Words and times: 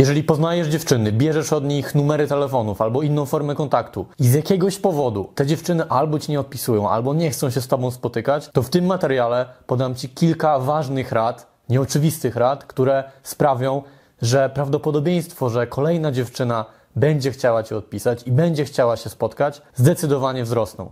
Jeżeli 0.00 0.24
poznajesz 0.24 0.68
dziewczyny, 0.68 1.12
bierzesz 1.12 1.52
od 1.52 1.64
nich 1.64 1.94
numery 1.94 2.26
telefonów 2.26 2.80
albo 2.80 3.02
inną 3.02 3.26
formę 3.26 3.54
kontaktu 3.54 4.06
i 4.18 4.28
z 4.28 4.34
jakiegoś 4.34 4.78
powodu 4.78 5.32
te 5.34 5.46
dziewczyny 5.46 5.88
albo 5.88 6.18
ci 6.18 6.32
nie 6.32 6.40
odpisują, 6.40 6.90
albo 6.90 7.14
nie 7.14 7.30
chcą 7.30 7.50
się 7.50 7.60
z 7.60 7.68
tobą 7.68 7.90
spotykać, 7.90 8.48
to 8.52 8.62
w 8.62 8.70
tym 8.70 8.86
materiale 8.86 9.46
podam 9.66 9.94
ci 9.94 10.08
kilka 10.08 10.58
ważnych 10.58 11.12
rad, 11.12 11.46
nieoczywistych 11.68 12.36
rad, 12.36 12.64
które 12.64 13.04
sprawią, 13.22 13.82
że 14.22 14.50
prawdopodobieństwo, 14.54 15.50
że 15.50 15.66
kolejna 15.66 16.12
dziewczyna 16.12 16.64
będzie 16.96 17.30
chciała 17.30 17.62
cię 17.62 17.76
odpisać 17.76 18.26
i 18.26 18.32
będzie 18.32 18.64
chciała 18.64 18.96
się 18.96 19.10
spotkać, 19.10 19.62
zdecydowanie 19.74 20.44
wzrosną. 20.44 20.88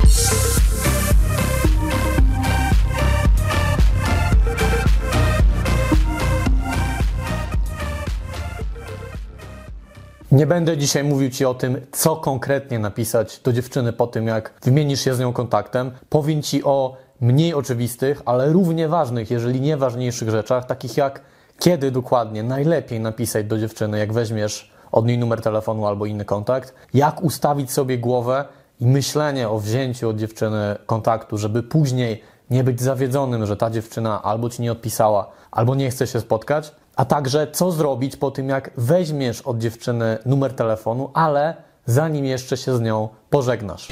Nie 10.39 10.47
będę 10.47 10.77
dzisiaj 10.77 11.05
mówił 11.05 11.31
Ci 11.31 11.45
o 11.45 11.55
tym, 11.55 11.81
co 11.93 12.17
konkretnie 12.17 12.79
napisać 12.79 13.41
do 13.41 13.53
dziewczyny 13.53 13.93
po 13.93 14.07
tym, 14.07 14.27
jak 14.27 14.55
wymienisz 14.63 15.01
się 15.01 15.15
z 15.15 15.21
nią 15.21 15.33
kontaktem. 15.33 15.91
Powiem 16.09 16.43
Ci 16.43 16.65
o 16.65 16.97
mniej 17.21 17.55
oczywistych, 17.55 18.23
ale 18.25 18.53
równie 18.53 18.89
ważnych, 18.89 19.31
jeżeli 19.31 19.61
nie 19.61 19.77
ważniejszych 19.77 20.31
rzeczach, 20.31 20.67
takich 20.67 20.97
jak 20.97 21.21
kiedy 21.59 21.91
dokładnie 21.91 22.43
najlepiej 22.43 23.01
napisać 23.01 23.47
do 23.47 23.59
dziewczyny, 23.59 23.99
jak 23.99 24.13
weźmiesz 24.13 24.73
od 24.93 25.07
niej 25.07 25.19
numer 25.19 25.43
telefonu 25.43 25.87
albo 25.87 26.07
inny 26.07 26.25
kontakt, 26.25 26.75
jak 26.95 27.23
ustawić 27.23 27.73
sobie 27.73 27.99
głowę 27.99 28.45
i 28.81 28.87
myślenie 28.87 29.49
o 29.49 29.59
wzięciu 29.59 30.09
od 30.09 30.17
dziewczyny 30.17 30.77
kontaktu, 30.87 31.39
żeby 31.39 31.63
później 31.63 32.23
nie 32.51 32.65
być 32.65 32.83
zawiedzonym, 32.83 33.47
że 33.47 33.57
ta 33.57 33.71
dziewczyna 33.71 34.23
albo 34.23 34.51
ci 34.51 34.63
nie 34.63 34.73
odpisała, 34.73 35.31
albo 35.51 35.75
nie 35.75 35.91
chce 35.91 36.07
się 36.07 36.21
spotkać, 36.21 36.73
a 36.99 37.05
także 37.05 37.47
co 37.53 37.73
zrobić 37.73 38.17
po 38.17 38.31
tym, 38.31 38.49
jak 38.49 38.71
weźmiesz 38.77 39.43
od 39.43 39.59
dziewczyny 39.59 40.19
numer 40.27 40.53
telefonu, 40.53 41.11
ale 41.15 41.57
zanim 41.87 42.25
jeszcze 42.25 42.57
się 42.57 42.77
z 42.77 42.81
nią 42.81 43.09
pożegnasz. 43.31 43.89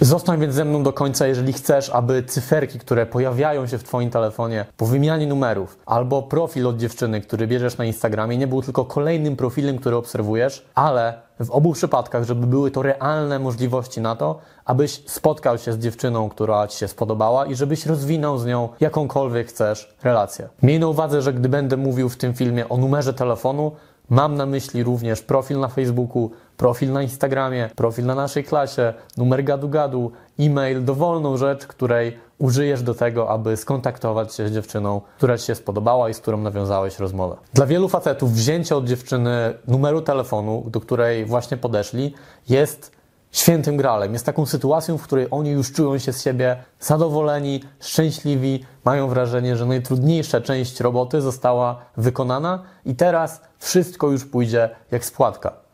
Zostań 0.00 0.40
więc 0.40 0.54
ze 0.54 0.64
mną 0.64 0.82
do 0.82 0.92
końca, 0.92 1.26
jeżeli 1.26 1.52
chcesz, 1.52 1.90
aby 1.90 2.22
cyferki, 2.22 2.78
które 2.78 3.06
pojawiają 3.06 3.66
się 3.66 3.78
w 3.78 3.84
Twoim 3.84 4.10
telefonie 4.10 4.64
po 4.76 4.86
wymianie 4.86 5.26
numerów, 5.26 5.78
albo 5.86 6.22
profil 6.22 6.66
od 6.66 6.76
dziewczyny, 6.76 7.20
który 7.20 7.46
bierzesz 7.46 7.78
na 7.78 7.84
Instagramie, 7.84 8.38
nie 8.38 8.46
był 8.46 8.62
tylko 8.62 8.84
kolejnym 8.84 9.36
profilem, 9.36 9.78
który 9.78 9.96
obserwujesz, 9.96 10.66
ale 10.74 11.14
w 11.40 11.50
obu 11.50 11.72
przypadkach, 11.72 12.24
żeby 12.24 12.46
były 12.46 12.70
to 12.70 12.82
realne 12.82 13.38
możliwości 13.38 14.00
na 14.00 14.16
to, 14.16 14.38
abyś 14.64 15.02
spotkał 15.06 15.58
się 15.58 15.72
z 15.72 15.78
dziewczyną, 15.78 16.28
która 16.28 16.68
Ci 16.68 16.78
się 16.78 16.88
spodobała 16.88 17.46
i 17.46 17.54
żebyś 17.54 17.86
rozwinął 17.86 18.38
z 18.38 18.46
nią 18.46 18.68
jakąkolwiek 18.80 19.48
chcesz 19.48 19.94
relację. 20.02 20.48
Miej 20.62 20.80
na 20.80 20.88
uwadze, 20.88 21.22
że 21.22 21.32
gdy 21.32 21.48
będę 21.48 21.76
mówił 21.76 22.08
w 22.08 22.16
tym 22.16 22.34
filmie 22.34 22.68
o 22.68 22.76
numerze 22.76 23.14
telefonu, 23.14 23.72
Mam 24.10 24.34
na 24.34 24.46
myśli 24.46 24.82
również 24.82 25.22
profil 25.22 25.60
na 25.60 25.68
Facebooku, 25.68 26.30
profil 26.58 26.92
na 26.92 27.02
Instagramie, 27.02 27.70
profil 27.76 28.06
na 28.06 28.14
naszej 28.14 28.44
klasie, 28.44 28.94
numer 29.16 29.44
gadu-gadu, 29.44 30.10
e-mail, 30.38 30.84
dowolną 30.84 31.36
rzecz, 31.36 31.66
której 31.66 32.18
użyjesz 32.38 32.82
do 32.82 32.94
tego, 32.94 33.30
aby 33.30 33.56
skontaktować 33.56 34.34
się 34.34 34.48
z 34.48 34.52
dziewczyną, 34.52 35.00
która 35.16 35.38
Ci 35.38 35.46
się 35.46 35.54
spodobała 35.54 36.08
i 36.08 36.14
z 36.14 36.20
którą 36.20 36.38
nawiązałeś 36.38 36.98
rozmowę. 36.98 37.36
Dla 37.54 37.66
wielu 37.66 37.88
facetów 37.88 38.32
wzięcie 38.32 38.76
od 38.76 38.84
dziewczyny 38.84 39.54
numeru 39.68 40.02
telefonu, 40.02 40.64
do 40.66 40.80
której 40.80 41.24
właśnie 41.24 41.56
podeszli, 41.56 42.14
jest 42.48 42.98
świętym 43.32 43.76
gralem. 43.76 44.12
Jest 44.12 44.26
taką 44.26 44.46
sytuacją, 44.46 44.98
w 44.98 45.02
której 45.02 45.26
oni 45.30 45.50
już 45.50 45.72
czują 45.72 45.98
się 45.98 46.12
z 46.12 46.22
siebie 46.22 46.56
zadowoleni, 46.80 47.60
szczęśliwi, 47.80 48.64
mają 48.84 49.08
wrażenie, 49.08 49.56
że 49.56 49.66
najtrudniejsza 49.66 50.40
część 50.40 50.80
roboty 50.80 51.20
została 51.20 51.78
wykonana 51.96 52.62
i 52.84 52.94
teraz 52.94 53.40
wszystko 53.58 54.10
już 54.10 54.24
pójdzie 54.24 54.70
jak 54.90 55.04
spłatka. 55.04 55.67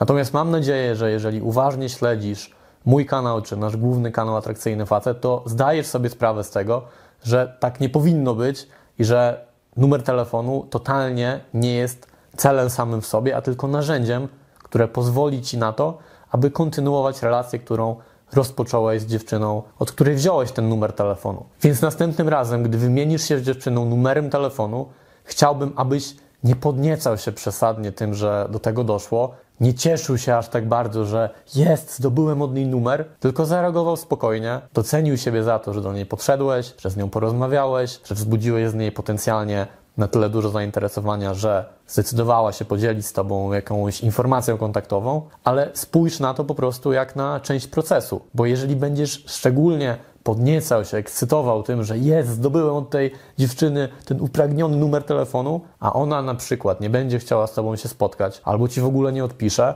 Natomiast 0.00 0.32
mam 0.32 0.50
nadzieję, 0.50 0.96
że 0.96 1.10
jeżeli 1.10 1.42
uważnie 1.42 1.88
śledzisz 1.88 2.50
mój 2.84 3.06
kanał, 3.06 3.42
czy 3.42 3.56
nasz 3.56 3.76
główny 3.76 4.12
kanał 4.12 4.36
Atrakcyjny 4.36 4.86
Facet, 4.86 5.20
to 5.20 5.42
zdajesz 5.46 5.86
sobie 5.86 6.10
sprawę 6.10 6.44
z 6.44 6.50
tego, 6.50 6.82
że 7.24 7.56
tak 7.60 7.80
nie 7.80 7.88
powinno 7.88 8.34
być 8.34 8.68
i 8.98 9.04
że 9.04 9.46
numer 9.76 10.02
telefonu 10.02 10.66
totalnie 10.70 11.40
nie 11.54 11.74
jest 11.74 12.06
celem 12.36 12.70
samym 12.70 13.00
w 13.00 13.06
sobie, 13.06 13.36
a 13.36 13.42
tylko 13.42 13.68
narzędziem, 13.68 14.28
które 14.58 14.88
pozwoli 14.88 15.42
Ci 15.42 15.58
na 15.58 15.72
to, 15.72 15.98
aby 16.30 16.50
kontynuować 16.50 17.22
relację, 17.22 17.58
którą 17.58 17.96
rozpocząłeś 18.32 19.02
z 19.02 19.06
dziewczyną, 19.06 19.62
od 19.78 19.92
której 19.92 20.14
wziąłeś 20.14 20.52
ten 20.52 20.68
numer 20.68 20.92
telefonu. 20.92 21.44
Więc 21.62 21.82
następnym 21.82 22.28
razem, 22.28 22.62
gdy 22.62 22.78
wymienisz 22.78 23.28
się 23.28 23.38
z 23.38 23.42
dziewczyną 23.42 23.84
numerem 23.84 24.30
telefonu, 24.30 24.88
chciałbym, 25.24 25.72
abyś 25.76 26.16
nie 26.44 26.56
podniecał 26.56 27.18
się 27.18 27.32
przesadnie 27.32 27.92
tym, 27.92 28.14
że 28.14 28.48
do 28.50 28.58
tego 28.58 28.84
doszło, 28.84 29.34
nie 29.60 29.74
cieszył 29.74 30.18
się 30.18 30.36
aż 30.36 30.48
tak 30.48 30.68
bardzo, 30.68 31.04
że 31.04 31.30
jest, 31.54 31.96
zdobyłem 31.96 32.42
od 32.42 32.54
niej 32.54 32.66
numer, 32.66 33.04
tylko 33.20 33.46
zareagował 33.46 33.96
spokojnie, 33.96 34.60
docenił 34.74 35.16
siebie 35.16 35.42
za 35.42 35.58
to, 35.58 35.74
że 35.74 35.80
do 35.80 35.92
niej 35.92 36.06
podszedłeś, 36.06 36.74
że 36.78 36.90
z 36.90 36.96
nią 36.96 37.10
porozmawiałeś, 37.10 38.00
że 38.04 38.14
wzbudziłeś 38.14 38.68
z 38.68 38.74
niej 38.74 38.92
potencjalnie 38.92 39.66
na 39.96 40.08
tyle 40.08 40.30
dużo 40.30 40.50
zainteresowania, 40.50 41.34
że 41.34 41.64
zdecydowała 41.86 42.52
się 42.52 42.64
podzielić 42.64 43.06
z 43.06 43.12
Tobą 43.12 43.52
jakąś 43.52 44.00
informacją 44.00 44.58
kontaktową, 44.58 45.22
ale 45.44 45.70
spójrz 45.74 46.20
na 46.20 46.34
to 46.34 46.44
po 46.44 46.54
prostu 46.54 46.92
jak 46.92 47.16
na 47.16 47.40
część 47.40 47.66
procesu, 47.66 48.20
bo 48.34 48.46
jeżeli 48.46 48.76
będziesz 48.76 49.24
szczególnie 49.26 49.96
podniecał 50.22 50.84
się, 50.84 50.96
ekscytował 50.96 51.62
tym, 51.62 51.84
że 51.84 51.98
jest, 51.98 52.28
zdobyłem 52.28 52.74
od 52.74 52.90
tej 52.90 53.10
dziewczyny 53.38 53.88
ten 54.04 54.20
upragniony 54.20 54.76
numer 54.76 55.04
telefonu, 55.04 55.60
a 55.80 55.92
ona 55.92 56.22
na 56.22 56.34
przykład 56.34 56.80
nie 56.80 56.90
będzie 56.90 57.18
chciała 57.18 57.46
z 57.46 57.54
Tobą 57.54 57.76
się 57.76 57.88
spotkać 57.88 58.40
albo 58.44 58.68
Ci 58.68 58.80
w 58.80 58.86
ogóle 58.86 59.12
nie 59.12 59.24
odpisze, 59.24 59.74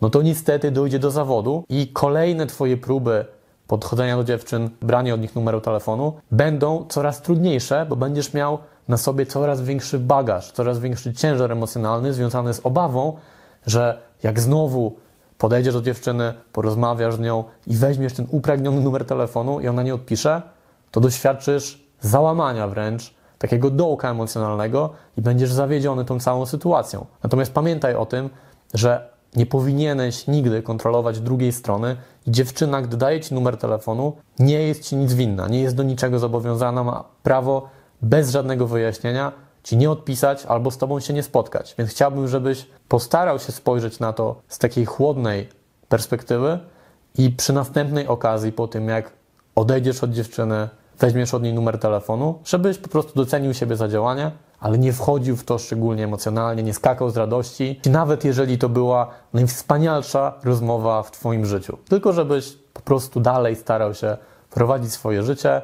no 0.00 0.10
to 0.10 0.22
niestety 0.22 0.70
dojdzie 0.70 0.98
do 0.98 1.10
zawodu 1.10 1.64
i 1.68 1.88
kolejne 1.88 2.46
Twoje 2.46 2.76
próby 2.76 3.24
podchodzenia 3.66 4.16
do 4.16 4.24
dziewczyn, 4.24 4.70
brania 4.82 5.14
od 5.14 5.20
nich 5.20 5.34
numeru 5.34 5.60
telefonu 5.60 6.12
będą 6.30 6.86
coraz 6.88 7.22
trudniejsze, 7.22 7.86
bo 7.88 7.96
będziesz 7.96 8.34
miał 8.34 8.58
na 8.88 8.96
sobie 8.96 9.26
coraz 9.26 9.62
większy 9.62 9.98
bagaż, 9.98 10.52
coraz 10.52 10.78
większy 10.78 11.12
ciężar 11.12 11.52
emocjonalny 11.52 12.12
związany 12.12 12.54
z 12.54 12.60
obawą, 12.66 13.16
że 13.66 13.98
jak 14.22 14.40
znowu 14.40 14.96
podejdziesz 15.38 15.74
do 15.74 15.82
dziewczyny, 15.82 16.34
porozmawiasz 16.52 17.14
z 17.14 17.20
nią 17.20 17.44
i 17.66 17.76
weźmiesz 17.76 18.12
ten 18.12 18.26
upragniony 18.30 18.80
numer 18.80 19.04
telefonu 19.04 19.60
i 19.60 19.68
ona 19.68 19.82
nie 19.82 19.94
odpisze, 19.94 20.42
to 20.90 21.00
doświadczysz 21.00 21.84
załamania 22.00 22.68
wręcz, 22.68 23.14
takiego 23.38 23.70
dołka 23.70 24.10
emocjonalnego 24.10 24.90
i 25.16 25.22
będziesz 25.22 25.52
zawiedziony 25.52 26.04
tą 26.04 26.20
całą 26.20 26.46
sytuacją. 26.46 27.06
Natomiast 27.22 27.52
pamiętaj 27.52 27.94
o 27.94 28.06
tym, 28.06 28.30
że 28.74 29.10
nie 29.36 29.46
powinieneś 29.46 30.26
nigdy 30.26 30.62
kontrolować 30.62 31.20
drugiej 31.20 31.52
strony 31.52 31.96
i 32.26 32.30
dziewczyna, 32.30 32.82
gdy 32.82 32.96
daje 32.96 33.20
ci 33.20 33.34
numer 33.34 33.56
telefonu, 33.56 34.12
nie 34.38 34.62
jest 34.62 34.82
ci 34.82 34.96
nic 34.96 35.14
winna, 35.14 35.48
nie 35.48 35.60
jest 35.60 35.76
do 35.76 35.82
niczego 35.82 36.18
zobowiązana, 36.18 36.84
ma 36.84 37.04
prawo 37.22 37.68
bez 38.02 38.30
żadnego 38.30 38.66
wyjaśnienia 38.66 39.32
ci 39.68 39.76
nie 39.76 39.90
odpisać 39.90 40.46
albo 40.46 40.70
z 40.70 40.78
tobą 40.78 41.00
się 41.00 41.12
nie 41.12 41.22
spotkać. 41.22 41.74
Więc 41.78 41.90
chciałbym, 41.90 42.28
żebyś 42.28 42.66
postarał 42.88 43.38
się 43.38 43.52
spojrzeć 43.52 44.00
na 44.00 44.12
to 44.12 44.36
z 44.48 44.58
takiej 44.58 44.84
chłodnej 44.84 45.48
perspektywy 45.88 46.58
i 47.18 47.30
przy 47.30 47.52
następnej 47.52 48.06
okazji, 48.06 48.52
po 48.52 48.68
tym 48.68 48.88
jak 48.88 49.12
odejdziesz 49.54 50.04
od 50.04 50.10
dziewczyny, 50.10 50.68
weźmiesz 50.98 51.34
od 51.34 51.42
niej 51.42 51.54
numer 51.54 51.78
telefonu, 51.78 52.38
żebyś 52.44 52.78
po 52.78 52.88
prostu 52.88 53.12
docenił 53.14 53.54
siebie 53.54 53.76
za 53.76 53.88
działanie, 53.88 54.30
ale 54.60 54.78
nie 54.78 54.92
wchodził 54.92 55.36
w 55.36 55.44
to 55.44 55.58
szczególnie 55.58 56.04
emocjonalnie, 56.04 56.62
nie 56.62 56.74
skakał 56.74 57.10
z 57.10 57.16
radości, 57.16 57.80
nawet 57.86 58.24
jeżeli 58.24 58.58
to 58.58 58.68
była 58.68 59.10
najwspanialsza 59.32 60.34
rozmowa 60.44 61.02
w 61.02 61.10
Twoim 61.10 61.46
życiu. 61.46 61.78
Tylko 61.88 62.12
żebyś 62.12 62.52
po 62.72 62.80
prostu 62.80 63.20
dalej 63.20 63.56
starał 63.56 63.94
się 63.94 64.16
prowadzić 64.50 64.92
swoje 64.92 65.22
życie 65.22 65.62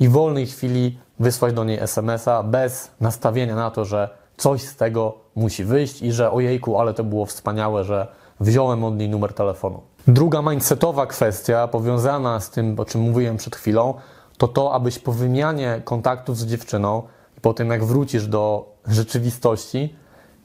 i 0.00 0.08
w 0.08 0.12
wolnej 0.12 0.46
chwili 0.46 0.98
wysłać 1.20 1.54
do 1.54 1.64
niej 1.64 1.78
SMS-a 1.78 2.42
bez 2.42 2.90
nastawienia 3.00 3.56
na 3.56 3.70
to, 3.70 3.84
że 3.84 4.08
coś 4.36 4.62
z 4.62 4.76
tego 4.76 5.14
musi 5.34 5.64
wyjść 5.64 6.02
i 6.02 6.12
że 6.12 6.30
ojejku, 6.30 6.80
ale 6.80 6.94
to 6.94 7.04
było 7.04 7.26
wspaniałe, 7.26 7.84
że 7.84 8.06
wziąłem 8.40 8.84
od 8.84 8.96
niej 8.96 9.08
numer 9.08 9.34
telefonu. 9.34 9.80
Druga 10.08 10.42
mindsetowa 10.42 11.06
kwestia 11.06 11.68
powiązana 11.68 12.40
z 12.40 12.50
tym, 12.50 12.80
o 12.80 12.84
czym 12.84 13.00
mówiłem 13.00 13.36
przed 13.36 13.56
chwilą, 13.56 13.94
to 14.38 14.48
to, 14.48 14.72
abyś 14.74 14.98
po 14.98 15.12
wymianie 15.12 15.82
kontaktów 15.84 16.38
z 16.38 16.46
dziewczyną 16.46 17.02
po 17.42 17.54
tym, 17.54 17.70
jak 17.70 17.84
wrócisz 17.84 18.26
do 18.26 18.74
rzeczywistości, 18.86 19.96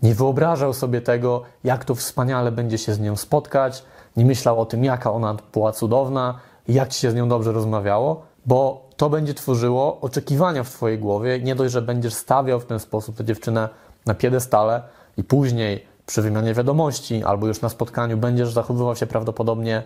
nie 0.03 0.15
wyobrażał 0.15 0.73
sobie 0.73 1.01
tego, 1.01 1.41
jak 1.63 1.85
to 1.85 1.95
wspaniale 1.95 2.51
będzie 2.51 2.77
się 2.77 2.93
z 2.93 2.99
nią 2.99 3.15
spotkać, 3.15 3.83
nie 4.17 4.25
myślał 4.25 4.61
o 4.61 4.65
tym, 4.65 4.83
jaka 4.83 5.11
ona 5.11 5.35
była 5.53 5.71
cudowna, 5.71 6.39
jak 6.67 6.93
się 6.93 7.11
z 7.11 7.15
nią 7.15 7.29
dobrze 7.29 7.51
rozmawiało, 7.51 8.21
bo 8.45 8.89
to 8.97 9.09
będzie 9.09 9.33
tworzyło 9.33 10.01
oczekiwania 10.01 10.63
w 10.63 10.69
Twojej 10.69 10.99
głowie. 10.99 11.39
Nie 11.39 11.55
dość, 11.55 11.73
że 11.73 11.81
będziesz 11.81 12.13
stawiał 12.13 12.59
w 12.59 12.65
ten 12.65 12.79
sposób 12.79 13.15
tę 13.15 13.25
dziewczynę 13.25 13.69
na 14.05 14.13
piedestale 14.13 14.81
i 15.17 15.23
później 15.23 15.85
przy 16.05 16.21
wymianie 16.21 16.53
wiadomości 16.53 17.23
albo 17.23 17.47
już 17.47 17.61
na 17.61 17.69
spotkaniu 17.69 18.17
będziesz 18.17 18.51
zachowywał 18.51 18.95
się 18.95 19.07
prawdopodobnie 19.07 19.83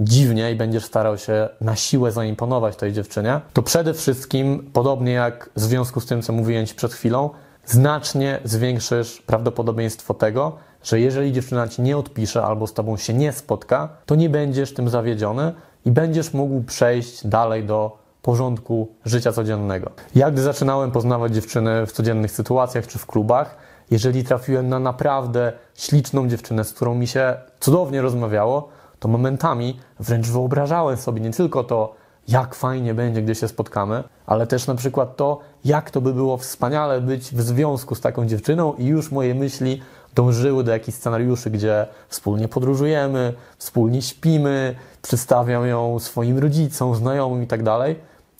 dziwnie 0.00 0.52
i 0.52 0.56
będziesz 0.56 0.84
starał 0.84 1.18
się 1.18 1.48
na 1.60 1.76
siłę 1.76 2.12
zaimponować 2.12 2.76
tej 2.76 2.92
dziewczynie, 2.92 3.40
to 3.52 3.62
przede 3.62 3.94
wszystkim, 3.94 4.70
podobnie 4.72 5.12
jak 5.12 5.50
w 5.56 5.60
związku 5.60 6.00
z 6.00 6.06
tym, 6.06 6.22
co 6.22 6.32
mówiłem 6.32 6.66
Ci 6.66 6.74
przed 6.74 6.94
chwilą, 6.94 7.30
znacznie 7.66 8.40
zwiększysz 8.44 9.22
prawdopodobieństwo 9.22 10.14
tego, 10.14 10.56
że 10.82 11.00
jeżeli 11.00 11.32
dziewczyna 11.32 11.68
Ci 11.68 11.82
nie 11.82 11.96
odpisze 11.96 12.42
albo 12.42 12.66
z 12.66 12.74
Tobą 12.74 12.96
się 12.96 13.14
nie 13.14 13.32
spotka, 13.32 13.88
to 14.06 14.14
nie 14.14 14.30
będziesz 14.30 14.74
tym 14.74 14.88
zawiedziony 14.88 15.52
i 15.84 15.90
będziesz 15.90 16.34
mógł 16.34 16.62
przejść 16.62 17.26
dalej 17.26 17.64
do 17.64 17.99
porządku 18.22 18.88
życia 19.04 19.32
codziennego. 19.32 19.90
Ja 20.14 20.30
gdy 20.30 20.42
zaczynałem 20.42 20.90
poznawać 20.90 21.34
dziewczyny 21.34 21.86
w 21.86 21.92
codziennych 21.92 22.30
sytuacjach 22.30 22.86
czy 22.86 22.98
w 22.98 23.06
klubach, 23.06 23.56
jeżeli 23.90 24.24
trafiłem 24.24 24.68
na 24.68 24.78
naprawdę 24.78 25.52
śliczną 25.74 26.28
dziewczynę, 26.28 26.64
z 26.64 26.72
którą 26.72 26.94
mi 26.94 27.06
się 27.06 27.36
cudownie 27.60 28.02
rozmawiało, 28.02 28.68
to 28.98 29.08
momentami 29.08 29.80
wręcz 30.00 30.28
wyobrażałem 30.28 30.96
sobie 30.96 31.20
nie 31.20 31.30
tylko 31.30 31.64
to, 31.64 31.94
jak 32.28 32.54
fajnie 32.54 32.94
będzie, 32.94 33.22
gdy 33.22 33.34
się 33.34 33.48
spotkamy, 33.48 34.04
ale 34.26 34.46
też 34.46 34.66
na 34.66 34.74
przykład 34.74 35.16
to, 35.16 35.38
jak 35.64 35.90
to 35.90 36.00
by 36.00 36.14
było 36.14 36.36
wspaniale 36.36 37.00
być 37.00 37.22
w 37.34 37.40
związku 37.40 37.94
z 37.94 38.00
taką 38.00 38.26
dziewczyną 38.26 38.74
i 38.74 38.86
już 38.86 39.10
moje 39.12 39.34
myśli 39.34 39.82
dążyły 40.14 40.64
do 40.64 40.72
jakichś 40.72 40.98
scenariuszy, 40.98 41.50
gdzie 41.50 41.86
wspólnie 42.08 42.48
podróżujemy, 42.48 43.34
wspólnie 43.58 44.02
śpimy, 44.02 44.74
przedstawiam 45.02 45.66
ją 45.66 45.98
swoim 45.98 46.38
rodzicom, 46.38 46.94
znajomym 46.94 47.42
i 47.42 47.46
tak. 47.46 47.60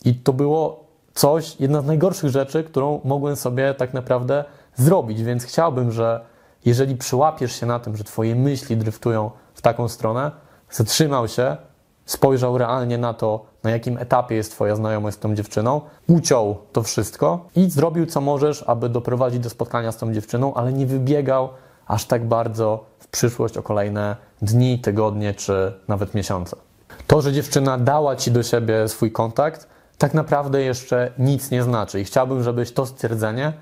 I 0.04 0.14
to 0.14 0.32
było 0.32 0.84
coś, 1.14 1.60
jedna 1.60 1.80
z 1.80 1.86
najgorszych 1.86 2.30
rzeczy, 2.30 2.64
którą 2.64 3.00
mogłem 3.04 3.36
sobie 3.36 3.74
tak 3.74 3.94
naprawdę 3.94 4.44
zrobić, 4.76 5.22
więc 5.22 5.44
chciałbym, 5.44 5.92
że 5.92 6.20
jeżeli 6.64 6.96
przyłapiesz 6.96 7.60
się 7.60 7.66
na 7.66 7.78
tym, 7.78 7.96
że 7.96 8.04
Twoje 8.04 8.34
myśli 8.34 8.76
dryftują 8.76 9.30
w 9.54 9.62
taką 9.62 9.88
stronę, 9.88 10.30
zatrzymał 10.70 11.28
się, 11.28 11.56
spojrzał 12.06 12.58
realnie 12.58 12.98
na 12.98 13.14
to, 13.14 13.44
na 13.62 13.70
jakim 13.70 13.98
etapie 13.98 14.34
jest 14.34 14.52
Twoja 14.52 14.76
znajomość 14.76 15.16
z 15.16 15.20
tą 15.20 15.34
dziewczyną, 15.34 15.80
uciął 16.06 16.58
to 16.72 16.82
wszystko 16.82 17.44
i 17.56 17.70
zrobił 17.70 18.06
co 18.06 18.20
możesz, 18.20 18.64
aby 18.66 18.88
doprowadzić 18.88 19.40
do 19.40 19.50
spotkania 19.50 19.92
z 19.92 19.96
tą 19.96 20.14
dziewczyną, 20.14 20.54
ale 20.54 20.72
nie 20.72 20.86
wybiegał 20.86 21.48
aż 21.86 22.04
tak 22.04 22.28
bardzo 22.28 22.84
w 22.98 23.08
przyszłość 23.08 23.56
o 23.56 23.62
kolejne 23.62 24.16
dni, 24.42 24.78
tygodnie 24.78 25.34
czy 25.34 25.72
nawet 25.88 26.14
miesiące. 26.14 26.56
To, 27.06 27.22
że 27.22 27.32
dziewczyna 27.32 27.78
dała 27.78 28.16
Ci 28.16 28.30
do 28.30 28.42
siebie 28.42 28.88
swój 28.88 29.12
kontakt, 29.12 29.68
tak 30.00 30.14
naprawdę 30.14 30.62
jeszcze 30.62 31.12
nic 31.18 31.50
nie 31.50 31.62
znaczy. 31.62 32.00
I 32.00 32.04
chciałbym, 32.04 32.42
żebyś 32.42 32.72
to 32.72 32.86
stwierdzenie 32.86 33.52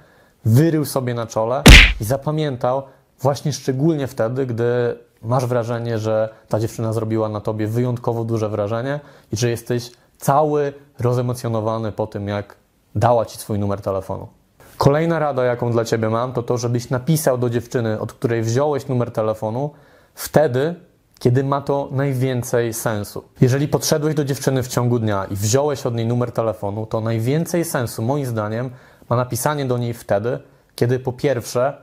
wyrył 0.44 0.84
sobie 0.84 1.14
na 1.14 1.26
czole 1.26 1.62
i 2.00 2.04
zapamiętał 2.04 2.82
właśnie 3.20 3.52
szczególnie 3.52 4.06
wtedy, 4.06 4.46
gdy 4.46 4.98
masz 5.22 5.46
wrażenie, 5.46 5.98
że 5.98 6.28
ta 6.48 6.60
dziewczyna 6.60 6.92
zrobiła 6.92 7.28
na 7.28 7.40
tobie 7.40 7.66
wyjątkowo 7.66 8.24
duże 8.24 8.48
wrażenie 8.48 9.00
i 9.32 9.36
że 9.36 9.50
jesteś 9.50 9.90
cały 10.18 10.72
rozemocjonowany 10.98 11.92
po 11.92 12.06
tym, 12.06 12.28
jak 12.28 12.56
dała 12.94 13.24
ci 13.24 13.38
swój 13.38 13.58
numer 13.58 13.80
telefonu. 13.80 14.28
Kolejna 14.76 15.18
rada, 15.18 15.44
jaką 15.44 15.72
dla 15.72 15.84
ciebie 15.84 16.10
mam, 16.10 16.32
to 16.32 16.42
to, 16.42 16.58
żebyś 16.58 16.90
napisał 16.90 17.38
do 17.38 17.50
dziewczyny, 17.50 18.00
od 18.00 18.12
której 18.12 18.42
wziąłeś 18.42 18.88
numer 18.88 19.10
telefonu, 19.10 19.70
wtedy, 20.14 20.74
kiedy 21.18 21.44
ma 21.44 21.60
to 21.60 21.88
najwięcej 21.92 22.74
sensu. 22.74 23.24
Jeżeli 23.40 23.68
podszedłeś 23.68 24.14
do 24.14 24.24
dziewczyny 24.24 24.62
w 24.62 24.68
ciągu 24.68 24.98
dnia 24.98 25.24
i 25.24 25.36
wziąłeś 25.36 25.86
od 25.86 25.94
niej 25.94 26.06
numer 26.06 26.32
telefonu, 26.32 26.86
to 26.86 27.00
najwięcej 27.00 27.64
sensu, 27.64 28.02
moim 28.02 28.26
zdaniem, 28.26 28.70
ma 29.08 29.16
napisanie 29.16 29.64
do 29.64 29.78
niej 29.78 29.94
wtedy, 29.94 30.38
kiedy 30.74 30.98
po 30.98 31.12
pierwsze 31.12 31.76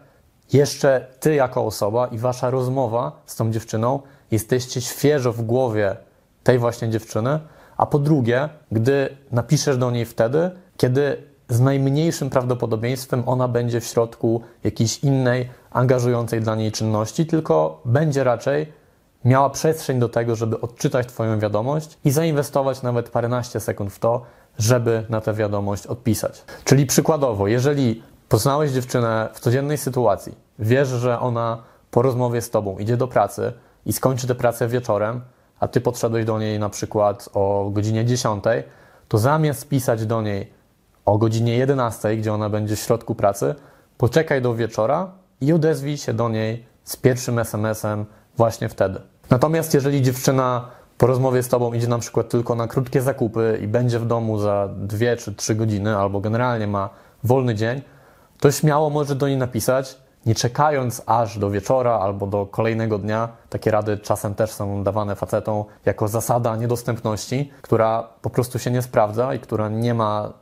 jeszcze 0.53 1.07
ty 1.19 1.35
jako 1.35 1.65
osoba 1.65 2.07
i 2.07 2.17
wasza 2.17 2.49
rozmowa 2.49 3.21
z 3.25 3.35
tą 3.35 3.51
dziewczyną 3.51 3.99
jesteście 4.31 4.81
świeżo 4.81 5.33
w 5.33 5.41
głowie 5.41 5.95
tej 6.43 6.59
właśnie 6.59 6.89
dziewczyny, 6.89 7.39
a 7.77 7.85
po 7.85 7.99
drugie, 7.99 8.49
gdy 8.71 9.17
napiszesz 9.31 9.77
do 9.77 9.91
niej 9.91 10.05
wtedy, 10.05 10.51
kiedy 10.77 11.17
z 11.49 11.59
najmniejszym 11.59 12.29
prawdopodobieństwem 12.29 13.23
ona 13.25 13.47
będzie 13.47 13.81
w 13.81 13.85
środku 13.85 14.41
jakiejś 14.63 14.99
innej, 14.99 15.49
angażującej 15.71 16.41
dla 16.41 16.55
niej 16.55 16.71
czynności, 16.71 17.25
tylko 17.25 17.81
będzie 17.85 18.23
raczej 18.23 18.73
miała 19.25 19.49
przestrzeń 19.49 19.99
do 19.99 20.09
tego, 20.09 20.35
żeby 20.35 20.61
odczytać 20.61 21.07
Twoją 21.07 21.39
wiadomość 21.39 21.97
i 22.05 22.11
zainwestować 22.11 22.81
nawet 22.81 23.09
paręnaście 23.09 23.59
sekund 23.59 23.93
w 23.93 23.99
to, 23.99 24.21
żeby 24.57 25.05
na 25.09 25.21
tę 25.21 25.33
wiadomość 25.33 25.87
odpisać. 25.87 26.43
Czyli 26.63 26.85
przykładowo, 26.85 27.47
jeżeli 27.47 28.03
poznałeś 28.29 28.71
dziewczynę 28.71 29.29
w 29.33 29.39
codziennej 29.39 29.77
sytuacji, 29.77 30.35
wiesz, 30.59 30.87
że 30.87 31.19
ona 31.19 31.63
po 31.91 32.01
rozmowie 32.01 32.41
z 32.41 32.49
tobą 32.49 32.77
idzie 32.77 32.97
do 32.97 33.07
pracy 33.07 33.53
i 33.85 33.93
skończy 33.93 34.27
tę 34.27 34.35
pracę 34.35 34.67
wieczorem, 34.67 35.21
a 35.59 35.67
ty 35.67 35.81
podszedłeś 35.81 36.25
do 36.25 36.39
niej 36.39 36.59
na 36.59 36.69
przykład 36.69 37.29
o 37.33 37.69
godzinie 37.73 38.05
10, 38.05 38.43
to 39.07 39.17
zamiast 39.17 39.69
pisać 39.69 40.05
do 40.05 40.21
niej 40.21 40.53
o 41.05 41.17
godzinie 41.17 41.57
11, 41.57 42.17
gdzie 42.17 42.33
ona 42.33 42.49
będzie 42.49 42.75
w 42.75 42.79
środku 42.79 43.15
pracy, 43.15 43.55
poczekaj 43.97 44.41
do 44.41 44.55
wieczora 44.55 45.11
i 45.41 45.53
odezwij 45.53 45.97
się 45.97 46.13
do 46.13 46.29
niej 46.29 46.65
z 46.83 46.95
pierwszym 46.95 47.39
SMS-em 47.39 48.05
właśnie 48.37 48.69
wtedy. 48.69 49.01
Natomiast 49.29 49.73
jeżeli 49.73 50.01
dziewczyna 50.01 50.65
po 50.97 51.07
rozmowie 51.07 51.43
z 51.43 51.49
tobą 51.49 51.73
idzie 51.73 51.87
na 51.87 51.99
przykład 51.99 52.29
tylko 52.29 52.55
na 52.55 52.67
krótkie 52.67 53.01
zakupy 53.01 53.59
i 53.63 53.67
będzie 53.67 53.99
w 53.99 54.05
domu 54.05 54.39
za 54.39 54.69
dwie 54.77 55.17
czy 55.17 55.35
trzy 55.35 55.55
godziny, 55.55 55.97
albo 55.97 56.19
generalnie 56.19 56.67
ma 56.67 56.89
wolny 57.23 57.55
dzień, 57.55 57.81
to 58.39 58.51
śmiało 58.51 58.89
może 58.89 59.15
do 59.15 59.27
niej 59.27 59.37
napisać, 59.37 59.97
nie 60.25 60.35
czekając 60.35 61.01
aż 61.05 61.39
do 61.39 61.49
wieczora 61.49 61.99
albo 61.99 62.27
do 62.27 62.45
kolejnego 62.45 62.97
dnia. 62.97 63.29
Takie 63.49 63.71
rady 63.71 63.97
czasem 63.97 64.35
też 64.35 64.51
są 64.51 64.83
dawane 64.83 65.15
facetom 65.15 65.63
jako 65.85 66.07
zasada 66.07 66.55
niedostępności, 66.55 67.51
która 67.61 68.09
po 68.21 68.29
prostu 68.29 68.59
się 68.59 68.71
nie 68.71 68.81
sprawdza 68.81 69.33
i 69.33 69.39
która 69.39 69.69
nie 69.69 69.93
ma 69.93 70.33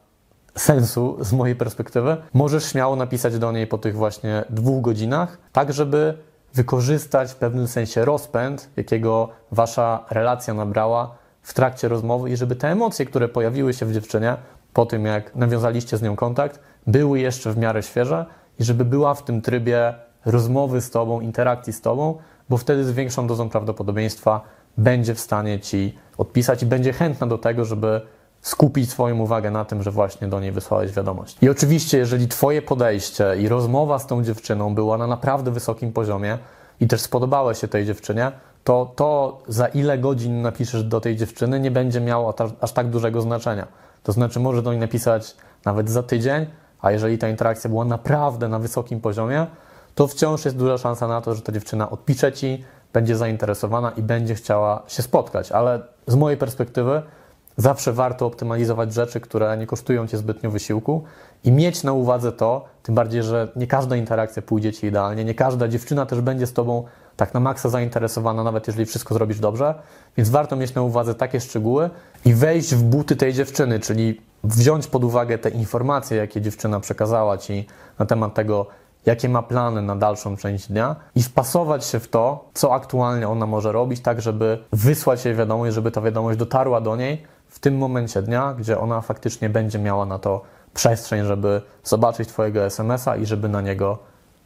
sensu 0.56 1.18
z 1.20 1.34
mojej 1.34 1.56
perspektywy. 1.56 2.18
Możesz 2.34 2.66
śmiało 2.66 2.96
napisać 2.96 3.40
do 3.40 3.52
niej 3.52 3.68
po 3.68 3.78
tych 3.78 3.96
właśnie 3.96 4.46
dwóch 4.50 4.82
godzinach, 4.82 5.38
tak 5.52 5.74
żeby 5.74 6.18
wykorzystać 6.54 7.32
w 7.32 7.36
pewnym 7.36 7.68
sensie 7.68 8.06
rozpęd, 8.06 8.70
jakiego 8.78 9.30
wasza 9.52 10.06
relacja 10.10 10.54
nabrała 10.54 11.16
w 11.42 11.54
trakcie 11.54 11.88
rozmowy 11.88 12.30
i 12.30 12.38
żeby 12.38 12.56
te 12.56 12.72
emocje, 12.72 13.06
które 13.06 13.28
pojawiły 13.28 13.74
się 13.74 13.86
w 13.86 13.94
dziewczynie 13.94 14.38
po 14.74 14.86
tym, 14.86 15.06
jak 15.06 15.36
nawiązaliście 15.36 15.98
z 15.98 16.02
nią 16.02 16.16
kontakt, 16.16 16.60
były 16.88 17.20
jeszcze 17.20 17.52
w 17.52 17.58
miarę 17.58 17.84
świeże 17.84 18.26
i 18.60 18.64
żeby 18.64 18.86
była 18.86 19.14
w 19.14 19.24
tym 19.24 19.42
trybie 19.42 19.94
rozmowy 20.26 20.82
z 20.82 20.92
Tobą, 20.92 21.22
interakcji 21.22 21.74
z 21.74 21.82
Tobą, 21.82 22.18
bo 22.50 22.58
wtedy 22.58 22.84
z 22.84 22.92
większą 22.92 23.28
dozą 23.28 23.50
prawdopodobieństwa 23.50 24.42
będzie 24.78 25.16
w 25.16 25.20
stanie 25.20 25.60
Ci 25.60 25.98
odpisać 26.18 26.64
i 26.64 26.66
będzie 26.66 26.94
chętna 26.94 27.28
do 27.28 27.38
tego, 27.38 27.66
żeby 27.66 28.02
skupić 28.44 28.92
swoją 28.92 29.20
uwagę 29.20 29.52
na 29.52 29.66
tym, 29.66 29.84
że 29.84 29.92
właśnie 29.92 30.28
do 30.28 30.40
niej 30.40 30.52
wysłałeś 30.52 30.92
wiadomość. 30.92 31.38
I 31.42 31.50
oczywiście, 31.50 31.98
jeżeli 31.98 32.28
Twoje 32.28 32.62
podejście 32.62 33.36
i 33.40 33.48
rozmowa 33.48 34.00
z 34.00 34.08
tą 34.08 34.24
dziewczyną 34.24 34.76
była 34.76 34.98
na 34.98 35.08
naprawdę 35.08 35.52
wysokim 35.52 35.94
poziomie 35.94 36.38
i 36.80 36.88
też 36.88 37.02
spodobałeś 37.02 37.60
się 37.60 37.68
tej 37.68 37.86
dziewczynie, 37.86 38.32
to 38.64 38.94
to, 38.96 39.42
za 39.48 39.68
ile 39.68 39.98
godzin 39.98 40.42
napiszesz 40.42 40.84
do 40.84 41.02
tej 41.02 41.16
dziewczyny, 41.16 41.60
nie 41.60 41.72
będzie 41.72 42.02
miało 42.02 42.34
aż 42.62 42.72
tak 42.72 42.90
dużego 42.90 43.22
znaczenia. 43.22 43.68
To 44.04 44.12
znaczy, 44.12 44.40
może 44.40 44.62
do 44.62 44.72
niej 44.72 44.80
napisać 44.80 45.36
nawet 45.66 45.90
za 45.90 46.04
tydzień, 46.04 46.46
a 46.82 46.92
jeżeli 46.92 47.18
ta 47.18 47.30
interakcja 47.30 47.70
była 47.70 47.86
naprawdę 47.86 48.48
na 48.48 48.60
wysokim 48.60 49.02
poziomie, 49.02 49.48
to 49.96 50.08
wciąż 50.08 50.46
jest 50.46 50.58
duża 50.58 50.78
szansa 50.78 51.08
na 51.08 51.22
to, 51.22 51.36
że 51.36 51.42
ta 51.42 51.52
dziewczyna 51.52 51.90
odpisze 51.90 52.32
ci, 52.32 52.64
będzie 52.94 53.18
zainteresowana 53.18 53.92
i 53.92 54.02
będzie 54.02 54.36
chciała 54.36 54.84
się 54.88 55.04
spotkać. 55.04 55.52
Ale 55.52 55.82
z 56.08 56.16
mojej 56.16 56.38
perspektywy 56.38 57.02
zawsze 57.58 57.94
warto 57.94 58.26
optymalizować 58.26 58.94
rzeczy, 58.94 59.20
które 59.20 59.58
nie 59.58 59.68
kosztują 59.68 60.08
cię 60.08 60.18
zbytnio 60.18 60.52
wysiłku 60.52 61.04
i 61.44 61.52
mieć 61.52 61.84
na 61.84 61.94
uwadze 61.94 62.32
to, 62.32 62.66
tym 62.84 62.96
bardziej, 62.96 63.24
że 63.24 63.48
nie 63.56 63.68
każda 63.68 63.96
interakcja 63.96 64.42
pójdzie 64.42 64.74
ci 64.74 64.88
idealnie, 64.88 65.26
nie 65.26 65.34
każda 65.34 65.68
dziewczyna 65.68 66.06
też 66.06 66.22
będzie 66.22 66.48
z 66.48 66.54
tobą 66.54 66.84
tak 67.18 67.34
na 67.34 67.40
maksa 67.40 67.70
zainteresowana, 67.70 68.44
nawet 68.44 68.68
jeżeli 68.68 68.86
wszystko 68.86 69.14
zrobisz 69.14 69.40
dobrze, 69.40 69.76
więc 70.18 70.30
warto 70.30 70.56
mieć 70.56 70.74
na 70.74 70.82
uwadze 70.82 71.16
takie 71.16 71.40
szczegóły 71.40 71.90
i 72.26 72.34
wejść 72.34 72.76
w 72.76 72.84
buty 72.84 73.16
tej 73.16 73.34
dziewczyny, 73.34 73.80
czyli 73.80 74.22
wziąć 74.44 74.88
pod 74.88 75.04
uwagę 75.04 75.38
te 75.38 75.50
informacje, 75.50 76.18
jakie 76.18 76.42
dziewczyna 76.42 76.80
przekazała 76.80 77.38
ci 77.38 77.68
na 78.00 78.06
temat 78.06 78.34
tego, 78.34 78.68
jakie 79.06 79.30
ma 79.30 79.44
plany 79.44 79.82
na 79.82 79.96
dalszą 79.96 80.38
część 80.38 80.68
dnia 80.68 80.96
i 81.16 81.24
wpasować 81.24 81.86
się 81.86 82.00
w 82.00 82.08
to, 82.08 82.50
co 82.54 82.74
aktualnie 82.74 83.30
ona 83.30 83.46
może 83.46 83.72
robić, 83.72 84.02
tak 84.02 84.22
żeby 84.22 84.64
wysłać 84.72 85.26
jej 85.26 85.36
wiadomość, 85.36 85.76
żeby 85.76 85.92
ta 85.92 86.02
wiadomość 86.02 86.40
dotarła 86.40 86.82
do 86.82 86.96
niej 86.96 87.24
w 87.54 87.60
tym 87.60 87.78
momencie 87.78 88.22
dnia, 88.22 88.56
gdzie 88.60 88.80
ona 88.80 89.02
faktycznie 89.02 89.50
będzie 89.50 89.80
miała 89.80 90.06
na 90.06 90.20
to 90.20 90.42
przestrzeń, 90.74 91.26
żeby 91.26 91.62
zobaczyć 91.84 92.30
Twojego 92.30 92.66
SMS-a 92.66 93.16
i 93.16 93.26
żeby 93.26 93.50
na 93.50 93.62
niego 93.62 93.98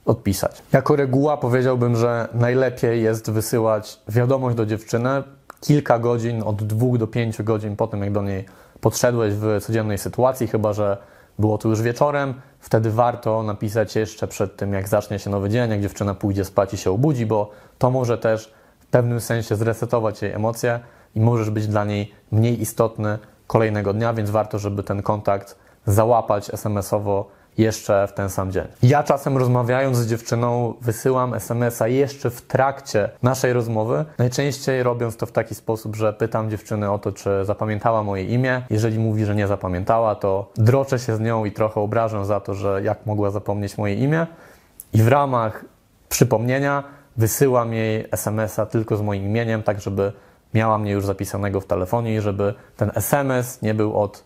odpisać. 0.06 0.62
Jako 0.74 0.96
reguła 0.96 1.38
powiedziałbym, 1.38 1.96
że 1.96 2.28
najlepiej 2.34 3.04
jest 3.04 3.32
wysyłać 3.32 4.00
wiadomość 4.08 4.58
do 4.58 4.66
dziewczyny 4.66 5.24
kilka 5.62 6.00
godzin, 6.00 6.44
od 6.46 6.64
dwóch 6.64 6.98
do 6.98 7.08
pięciu 7.08 7.44
godzin 7.44 7.76
po 7.76 7.88
tym, 7.88 8.02
jak 8.04 8.12
do 8.12 8.22
niej 8.22 8.46
podszedłeś 8.82 9.34
w 9.34 9.58
codziennej 9.62 9.98
sytuacji, 9.98 10.48
chyba 10.48 10.74
że 10.74 10.98
było 11.40 11.58
to 11.58 11.70
już 11.70 11.82
wieczorem, 11.82 12.34
wtedy 12.60 12.92
warto 12.92 13.44
napisać 13.44 13.96
jeszcze 13.96 14.28
przed 14.28 14.56
tym, 14.56 14.74
jak 14.74 14.88
zacznie 14.88 15.20
się 15.20 15.30
nowy 15.30 15.50
dzień, 15.50 15.72
jak 15.72 15.82
dziewczyna 15.82 16.16
pójdzie 16.16 16.46
spać 16.46 16.74
i 16.74 16.78
się 16.78 16.92
obudzi, 16.92 17.26
bo 17.26 17.52
to 17.78 17.92
może 17.92 18.18
też 18.18 18.54
w 18.80 18.86
pewnym 18.86 19.22
sensie 19.22 19.56
zresetować 19.56 20.22
jej 20.22 20.32
emocje 20.32 20.80
i 21.18 21.20
możesz 21.20 21.50
być 21.50 21.68
dla 21.68 21.86
niej 21.86 22.12
mniej 22.32 22.62
istotny 22.62 23.20
kolejnego 23.48 23.94
dnia, 23.94 24.14
więc 24.14 24.30
warto, 24.30 24.60
żeby 24.60 24.84
ten 24.84 25.02
kontakt 25.02 25.58
załapać 25.86 26.50
SMS-owo 26.54 27.26
jeszcze 27.58 28.08
w 28.08 28.14
ten 28.14 28.30
sam 28.30 28.52
dzień. 28.52 28.68
Ja 28.84 29.04
czasem 29.04 29.38
rozmawiając 29.38 29.98
z 29.98 30.08
dziewczyną 30.08 30.74
wysyłam 30.82 31.34
SMS-a 31.34 31.88
jeszcze 31.88 32.30
w 32.30 32.42
trakcie 32.42 33.10
naszej 33.24 33.54
rozmowy, 33.54 34.06
najczęściej 34.18 34.84
robiąc 34.84 35.18
to 35.18 35.26
w 35.26 35.32
taki 35.32 35.56
sposób, 35.56 35.96
że 35.96 36.14
pytam 36.14 36.50
dziewczyny 36.50 36.92
o 36.92 37.00
to, 37.00 37.12
czy 37.12 37.46
zapamiętała 37.46 38.04
moje 38.04 38.24
imię. 38.24 38.62
Jeżeli 38.70 39.00
mówi, 39.00 39.26
że 39.26 39.36
nie 39.36 39.48
zapamiętała, 39.48 40.16
to 40.16 40.52
droczę 40.56 41.00
się 41.00 41.16
z 41.16 41.20
nią 41.20 41.46
i 41.46 41.52
trochę 41.52 41.82
obrażę 41.82 42.26
za 42.26 42.40
to, 42.40 42.54
że 42.54 42.82
jak 42.84 43.06
mogła 43.06 43.32
zapomnieć 43.32 43.78
moje 43.78 43.96
imię. 43.96 44.28
I 44.94 45.02
w 45.02 45.08
ramach 45.08 45.66
przypomnienia 46.10 46.84
wysyłam 47.18 47.74
jej 47.74 48.08
SMS-a 48.12 48.66
tylko 48.66 48.98
z 48.98 49.02
moim 49.02 49.26
imieniem, 49.26 49.64
tak 49.64 49.82
żeby 49.82 50.12
miała 50.54 50.78
mnie 50.78 50.92
już 50.92 51.06
zapisanego 51.06 51.62
w 51.62 51.66
telefonie 51.66 52.16
i 52.16 52.22
żeby 52.22 52.54
ten 52.78 52.92
SMS 52.96 53.62
nie 53.62 53.74
był 53.74 54.00
od 54.00 54.24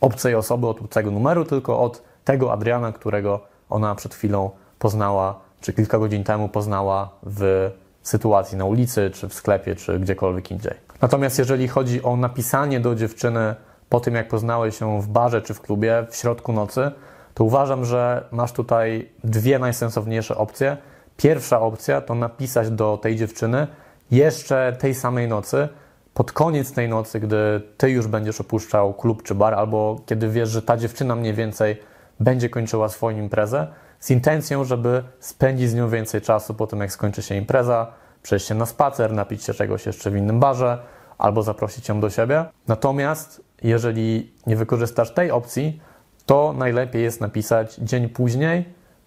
obcej 0.00 0.34
osoby, 0.34 0.66
od 0.66 0.80
obcego 0.80 1.10
numeru, 1.10 1.44
tylko 1.44 1.80
od 1.80 2.02
tego 2.24 2.52
Adriana, 2.52 2.92
którego 2.92 3.40
ona 3.70 3.94
przed 3.94 4.14
chwilą 4.14 4.50
poznała, 4.78 5.40
czy 5.60 5.72
kilka 5.72 5.98
godzin 5.98 6.24
temu 6.24 6.48
poznała 6.48 7.10
w 7.22 7.70
sytuacji 8.02 8.58
na 8.58 8.64
ulicy, 8.64 9.10
czy 9.14 9.28
w 9.28 9.34
sklepie, 9.34 9.74
czy 9.74 10.00
gdziekolwiek 10.00 10.50
indziej. 10.50 10.74
Natomiast 11.00 11.38
jeżeli 11.38 11.68
chodzi 11.68 12.02
o 12.02 12.16
napisanie 12.16 12.80
do 12.80 12.94
dziewczyny 12.94 13.54
po 13.88 14.00
tym, 14.00 14.14
jak 14.14 14.28
poznałeś 14.28 14.78
się 14.78 15.02
w 15.02 15.08
barze 15.08 15.42
czy 15.42 15.54
w 15.54 15.60
klubie 15.60 16.06
w 16.10 16.16
środku 16.16 16.52
nocy, 16.52 16.90
to 17.34 17.44
uważam, 17.44 17.84
że 17.84 18.24
masz 18.32 18.52
tutaj 18.52 19.08
dwie 19.24 19.58
najsensowniejsze 19.58 20.36
opcje. 20.36 20.76
Pierwsza 21.16 21.60
opcja 21.60 22.00
to 22.00 22.14
napisać 22.14 22.70
do 22.70 22.98
tej 23.02 23.16
dziewczyny 23.16 23.66
jeszcze 24.14 24.76
tej 24.78 24.94
samej 24.94 25.28
nocy, 25.28 25.68
pod 26.14 26.32
koniec 26.32 26.72
tej 26.72 26.88
nocy, 26.88 27.20
gdy 27.20 27.62
ty 27.76 27.90
już 27.90 28.06
będziesz 28.06 28.40
opuszczał 28.40 28.94
klub 28.94 29.22
czy 29.22 29.34
bar, 29.34 29.54
albo 29.54 30.00
kiedy 30.06 30.28
wiesz, 30.28 30.48
że 30.48 30.62
ta 30.62 30.76
dziewczyna 30.76 31.16
mniej 31.16 31.34
więcej 31.34 31.82
będzie 32.20 32.48
kończyła 32.48 32.88
swoją 32.88 33.18
imprezę, 33.18 33.66
z 34.00 34.10
intencją, 34.10 34.64
żeby 34.64 35.02
spędzić 35.20 35.70
z 35.70 35.74
nią 35.74 35.88
więcej 35.88 36.20
czasu 36.20 36.54
po 36.54 36.66
tym, 36.66 36.80
jak 36.80 36.92
skończy 36.92 37.22
się 37.22 37.34
impreza, 37.34 37.92
przejść 38.22 38.46
się 38.46 38.54
na 38.54 38.66
spacer, 38.66 39.12
napić 39.12 39.44
się 39.44 39.54
czegoś 39.54 39.86
jeszcze 39.86 40.10
w 40.10 40.16
innym 40.16 40.40
barze, 40.40 40.78
albo 41.18 41.42
zaprosić 41.42 41.88
ją 41.88 42.00
do 42.00 42.10
siebie. 42.10 42.44
Natomiast 42.68 43.44
jeżeli 43.62 44.32
nie 44.46 44.56
wykorzystasz 44.56 45.14
tej 45.14 45.30
opcji, 45.30 45.80
to 46.26 46.54
najlepiej 46.58 47.02
jest 47.02 47.20
napisać 47.20 47.74
dzień 47.74 48.08
później, 48.08 48.64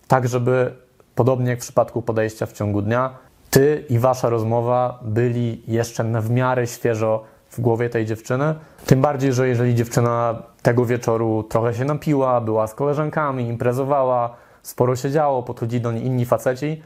tak 0.07 0.27
żeby 0.27 0.73
podobnie 1.15 1.49
jak 1.49 1.59
w 1.59 1.61
przypadku 1.61 2.01
podejścia 2.01 2.45
w 2.45 2.53
ciągu 2.53 2.81
dnia, 2.81 3.17
ty 3.49 3.83
i 3.89 3.99
wasza 3.99 4.29
rozmowa 4.29 4.99
byli 5.01 5.61
jeszcze 5.67 6.03
na 6.03 6.21
w 6.21 6.29
miarę 6.29 6.67
świeżo 6.67 7.23
w 7.49 7.61
głowie 7.61 7.89
tej 7.89 8.05
dziewczyny. 8.05 8.55
Tym 8.85 9.01
bardziej, 9.01 9.33
że 9.33 9.47
jeżeli 9.47 9.75
dziewczyna 9.75 10.43
tego 10.61 10.85
wieczoru 10.85 11.43
trochę 11.43 11.73
się 11.73 11.85
napiła, 11.85 12.41
była 12.41 12.67
z 12.67 12.73
koleżankami, 12.73 13.47
imprezowała, 13.47 14.35
sporo 14.61 14.95
się 14.95 15.11
działo, 15.11 15.43
podchodzi 15.43 15.81
do 15.81 15.91
niej 15.91 16.05
inni 16.05 16.25
faceci, 16.25 16.81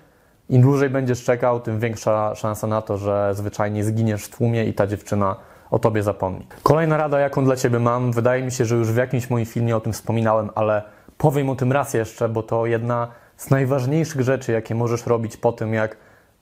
im 0.49 0.61
dłużej 0.61 0.89
będziesz 0.89 1.23
czekał, 1.23 1.59
tym 1.59 1.79
większa 1.79 2.35
szansa 2.35 2.67
na 2.67 2.81
to, 2.81 2.97
że 2.97 3.31
zwyczajnie 3.35 3.83
zginiesz 3.83 4.23
w 4.23 4.37
tłumie 4.37 4.65
i 4.65 4.73
ta 4.73 4.87
dziewczyna 4.87 5.35
o 5.71 5.79
tobie 5.79 6.03
zapomni. 6.03 6.47
Kolejna 6.63 6.97
rada, 6.97 7.19
jaką 7.19 7.45
dla 7.45 7.55
ciebie 7.55 7.79
mam, 7.79 8.11
wydaje 8.11 8.43
mi 8.43 8.51
się, 8.51 8.65
że 8.65 8.75
już 8.75 8.91
w 8.91 8.97
jakimś 8.97 9.29
moim 9.29 9.45
filmie 9.45 9.77
o 9.77 9.79
tym 9.79 9.93
wspominałem, 9.93 10.49
ale 10.55 10.83
powiem 11.17 11.49
o 11.49 11.55
tym 11.55 11.71
raz 11.71 11.93
jeszcze, 11.93 12.29
bo 12.29 12.43
to 12.43 12.65
jedna 12.65 13.07
z 13.37 13.49
najważniejszych 13.49 14.21
rzeczy, 14.21 14.51
jakie 14.51 14.75
możesz 14.75 15.05
robić 15.05 15.37
po 15.37 15.51
tym, 15.51 15.73
jak 15.73 15.97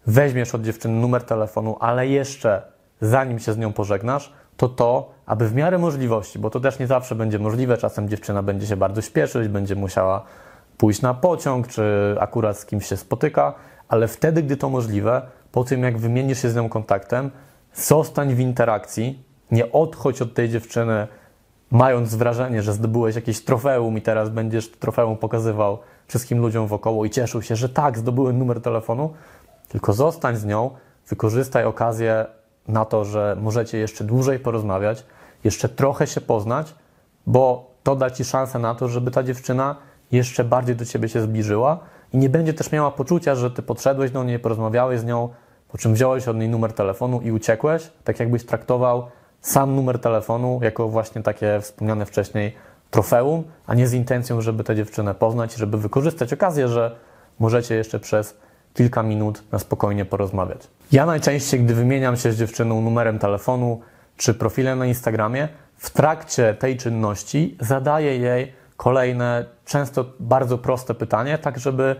weźmiesz 0.09 0.55
od 0.55 0.61
dziewczyny 0.61 0.93
numer 0.93 1.23
telefonu, 1.23 1.77
ale 1.79 2.07
jeszcze 2.07 2.61
zanim 3.01 3.39
się 3.39 3.53
z 3.53 3.57
nią 3.57 3.73
pożegnasz, 3.73 4.33
to 4.57 4.69
to, 4.69 5.11
aby 5.25 5.49
w 5.49 5.55
miarę 5.55 5.77
możliwości, 5.77 6.39
bo 6.39 6.49
to 6.49 6.59
też 6.59 6.79
nie 6.79 6.87
zawsze 6.87 7.15
będzie 7.15 7.39
możliwe, 7.39 7.77
czasem 7.77 8.09
dziewczyna 8.09 8.43
będzie 8.43 8.67
się 8.67 8.77
bardzo 8.77 9.01
śpieszyć, 9.01 9.47
będzie 9.47 9.75
musiała 9.75 10.23
pójść 10.77 11.01
na 11.01 11.13
pociąg, 11.13 11.67
czy 11.67 12.15
akurat 12.19 12.57
z 12.57 12.65
kimś 12.65 12.85
się 12.85 12.97
spotyka, 12.97 13.53
ale 13.87 14.07
wtedy, 14.07 14.43
gdy 14.43 14.57
to 14.57 14.69
możliwe, 14.69 15.21
po 15.51 15.63
tym 15.63 15.83
jak 15.83 15.97
wymienisz 15.97 16.41
się 16.41 16.49
z 16.49 16.55
nią 16.55 16.69
kontaktem, 16.69 17.31
zostań 17.73 18.35
w 18.35 18.39
interakcji, 18.39 19.23
nie 19.51 19.71
odchodź 19.71 20.21
od 20.21 20.33
tej 20.33 20.49
dziewczyny, 20.49 21.07
mając 21.71 22.15
wrażenie, 22.15 22.61
że 22.61 22.73
zdobyłeś 22.73 23.15
jakieś 23.15 23.43
trofeum 23.43 23.97
i 23.97 24.01
teraz 24.01 24.29
będziesz 24.29 24.71
trofeum 24.71 25.17
pokazywał 25.17 25.77
wszystkim 26.07 26.39
ludziom 26.39 26.67
wokoło 26.67 27.05
i 27.05 27.09
cieszył 27.09 27.41
się, 27.41 27.55
że 27.55 27.69
tak, 27.69 27.97
zdobyłem 27.97 28.37
numer 28.37 28.61
telefonu, 28.61 29.13
tylko 29.69 29.93
zostań 29.93 30.35
z 30.35 30.45
nią, 30.45 30.71
wykorzystaj 31.09 31.65
okazję 31.65 32.25
na 32.67 32.85
to, 32.85 33.05
że 33.05 33.37
możecie 33.41 33.77
jeszcze 33.77 34.03
dłużej 34.03 34.39
porozmawiać, 34.39 35.05
jeszcze 35.43 35.69
trochę 35.69 36.07
się 36.07 36.21
poznać, 36.21 36.75
bo 37.27 37.71
to 37.83 37.95
da 37.95 38.09
ci 38.09 38.25
szansę 38.25 38.59
na 38.59 38.75
to, 38.75 38.87
żeby 38.87 39.11
ta 39.11 39.23
dziewczyna 39.23 39.75
jeszcze 40.11 40.43
bardziej 40.43 40.75
do 40.75 40.85
ciebie 40.85 41.09
się 41.09 41.21
zbliżyła 41.21 41.79
i 42.13 42.17
nie 42.17 42.29
będzie 42.29 42.53
też 42.53 42.71
miała 42.71 42.91
poczucia, 42.91 43.35
że 43.35 43.51
ty 43.51 43.61
podszedłeś 43.61 44.11
do 44.11 44.23
niej, 44.23 44.39
porozmawiałeś 44.39 44.99
z 44.99 45.05
nią, 45.05 45.29
po 45.67 45.77
czym 45.77 45.93
wziąłeś 45.93 46.27
od 46.27 46.37
niej 46.37 46.49
numer 46.49 46.73
telefonu 46.73 47.21
i 47.21 47.31
uciekłeś, 47.31 47.91
tak 48.03 48.19
jakbyś 48.19 48.45
traktował 48.45 49.07
sam 49.41 49.75
numer 49.75 49.99
telefonu 49.99 50.59
jako 50.63 50.89
właśnie 50.89 51.23
takie 51.23 51.59
wspomniane 51.61 52.05
wcześniej 52.05 52.55
trofeum, 52.91 53.43
a 53.67 53.75
nie 53.75 53.87
z 53.87 53.93
intencją, 53.93 54.41
żeby 54.41 54.63
tę 54.63 54.75
dziewczynę 54.75 55.15
poznać, 55.15 55.55
żeby 55.55 55.77
wykorzystać 55.77 56.33
okazję, 56.33 56.67
że 56.67 56.95
możecie 57.39 57.75
jeszcze 57.75 57.99
przez 57.99 58.37
kilka 58.73 59.03
minut 59.03 59.43
na 59.51 59.59
spokojnie 59.59 60.05
porozmawiać. 60.05 60.67
Ja 60.91 61.05
najczęściej, 61.05 61.59
gdy 61.59 61.73
wymieniam 61.73 62.17
się 62.17 62.31
z 62.31 62.37
dziewczyną 62.37 62.81
numerem 62.81 63.19
telefonu 63.19 63.81
czy 64.17 64.33
profilem 64.33 64.79
na 64.79 64.85
Instagramie, 64.85 65.47
w 65.77 65.89
trakcie 65.89 66.53
tej 66.53 66.77
czynności 66.77 67.57
zadaję 67.59 68.17
jej 68.17 68.53
kolejne, 68.77 69.45
często 69.65 70.05
bardzo 70.19 70.57
proste 70.57 70.93
pytanie, 70.93 71.37
tak 71.37 71.59
żeby 71.59 71.95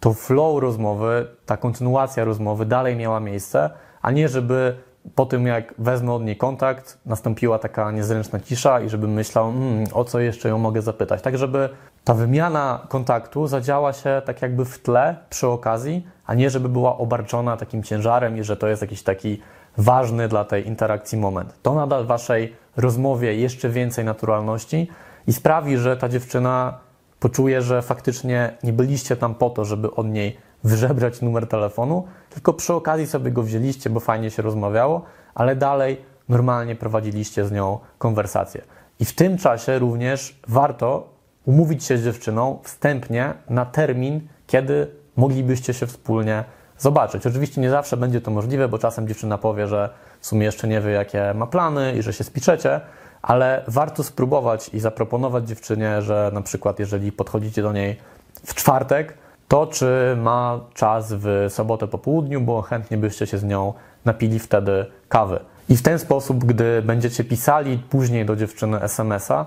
to 0.00 0.14
flow 0.14 0.62
rozmowy, 0.62 1.26
ta 1.46 1.56
kontynuacja 1.56 2.24
rozmowy 2.24 2.66
dalej 2.66 2.96
miała 2.96 3.20
miejsce, 3.20 3.70
a 4.02 4.10
nie 4.10 4.28
żeby 4.28 4.76
po 5.14 5.26
tym, 5.26 5.46
jak 5.46 5.74
wezmę 5.78 6.12
od 6.12 6.24
niej 6.24 6.36
kontakt, 6.36 6.98
nastąpiła 7.06 7.58
taka 7.58 7.90
niezręczna 7.90 8.40
cisza 8.40 8.80
i 8.80 8.88
żebym 8.88 9.12
myślał, 9.12 9.52
hmm, 9.52 9.86
o 9.92 10.04
co 10.04 10.20
jeszcze 10.20 10.48
ją 10.48 10.58
mogę 10.58 10.82
zapytać. 10.82 11.22
Tak, 11.22 11.38
żeby 11.38 11.68
ta 12.08 12.14
wymiana 12.14 12.86
kontaktu 12.88 13.46
zadziała 13.46 13.92
się 13.92 14.22
tak 14.24 14.42
jakby 14.42 14.64
w 14.64 14.78
tle 14.78 15.16
przy 15.30 15.46
okazji, 15.46 16.06
a 16.26 16.34
nie 16.34 16.50
żeby 16.50 16.68
była 16.68 16.98
obarczona 16.98 17.56
takim 17.56 17.82
ciężarem 17.82 18.38
i 18.38 18.44
że 18.44 18.56
to 18.56 18.68
jest 18.68 18.82
jakiś 18.82 19.02
taki 19.02 19.40
ważny 19.76 20.28
dla 20.28 20.44
tej 20.44 20.66
interakcji 20.66 21.18
moment. 21.18 21.54
To 21.62 21.74
nada 21.74 22.02
waszej 22.02 22.56
rozmowie 22.76 23.34
jeszcze 23.34 23.68
więcej 23.68 24.04
naturalności 24.04 24.88
i 25.26 25.32
sprawi, 25.32 25.76
że 25.76 25.96
ta 25.96 26.08
dziewczyna 26.08 26.78
poczuje, 27.20 27.62
że 27.62 27.82
faktycznie 27.82 28.56
nie 28.62 28.72
byliście 28.72 29.16
tam 29.16 29.34
po 29.34 29.50
to, 29.50 29.64
żeby 29.64 29.94
od 29.94 30.06
niej 30.06 30.36
wyżebrać 30.64 31.22
numer 31.22 31.46
telefonu, 31.46 32.04
tylko 32.30 32.52
przy 32.52 32.74
okazji 32.74 33.06
sobie 33.06 33.30
go 33.30 33.42
wzięliście, 33.42 33.90
bo 33.90 34.00
fajnie 34.00 34.30
się 34.30 34.42
rozmawiało, 34.42 35.02
ale 35.34 35.56
dalej 35.56 36.02
normalnie 36.28 36.74
prowadziliście 36.74 37.44
z 37.44 37.52
nią 37.52 37.78
konwersację. 37.98 38.62
I 39.00 39.04
w 39.04 39.14
tym 39.14 39.38
czasie 39.38 39.78
również 39.78 40.40
warto 40.48 41.17
umówić 41.48 41.84
się 41.84 41.98
z 41.98 42.04
dziewczyną 42.04 42.58
wstępnie 42.62 43.34
na 43.50 43.66
termin, 43.66 44.20
kiedy 44.46 44.86
moglibyście 45.16 45.74
się 45.74 45.86
wspólnie 45.86 46.44
zobaczyć. 46.78 47.26
Oczywiście 47.26 47.60
nie 47.60 47.70
zawsze 47.70 47.96
będzie 47.96 48.20
to 48.20 48.30
możliwe, 48.30 48.68
bo 48.68 48.78
czasem 48.78 49.08
dziewczyna 49.08 49.38
powie, 49.38 49.66
że 49.66 49.90
w 50.20 50.26
sumie 50.26 50.44
jeszcze 50.44 50.68
nie 50.68 50.80
wie, 50.80 50.90
jakie 50.90 51.34
ma 51.34 51.46
plany 51.46 51.92
i 51.98 52.02
że 52.02 52.12
się 52.12 52.24
spiczecie, 52.24 52.80
ale 53.22 53.64
warto 53.68 54.04
spróbować 54.04 54.68
i 54.74 54.80
zaproponować 54.80 55.48
dziewczynie, 55.48 56.02
że 56.02 56.30
na 56.34 56.42
przykład 56.42 56.78
jeżeli 56.78 57.12
podchodzicie 57.12 57.62
do 57.62 57.72
niej 57.72 57.96
w 58.44 58.54
czwartek, 58.54 59.14
to 59.48 59.66
czy 59.66 60.16
ma 60.22 60.60
czas 60.74 61.12
w 61.12 61.46
sobotę 61.48 61.88
po 61.88 61.98
południu, 61.98 62.40
bo 62.40 62.62
chętnie 62.62 62.96
byście 62.96 63.26
się 63.26 63.38
z 63.38 63.44
nią 63.44 63.72
napili 64.04 64.38
wtedy 64.38 64.86
kawy. 65.08 65.40
I 65.68 65.76
w 65.76 65.82
ten 65.82 65.98
sposób, 65.98 66.44
gdy 66.44 66.82
będziecie 66.82 67.24
pisali 67.24 67.78
później 67.78 68.26
do 68.26 68.36
dziewczyny 68.36 68.82
SMS-a, 68.82 69.46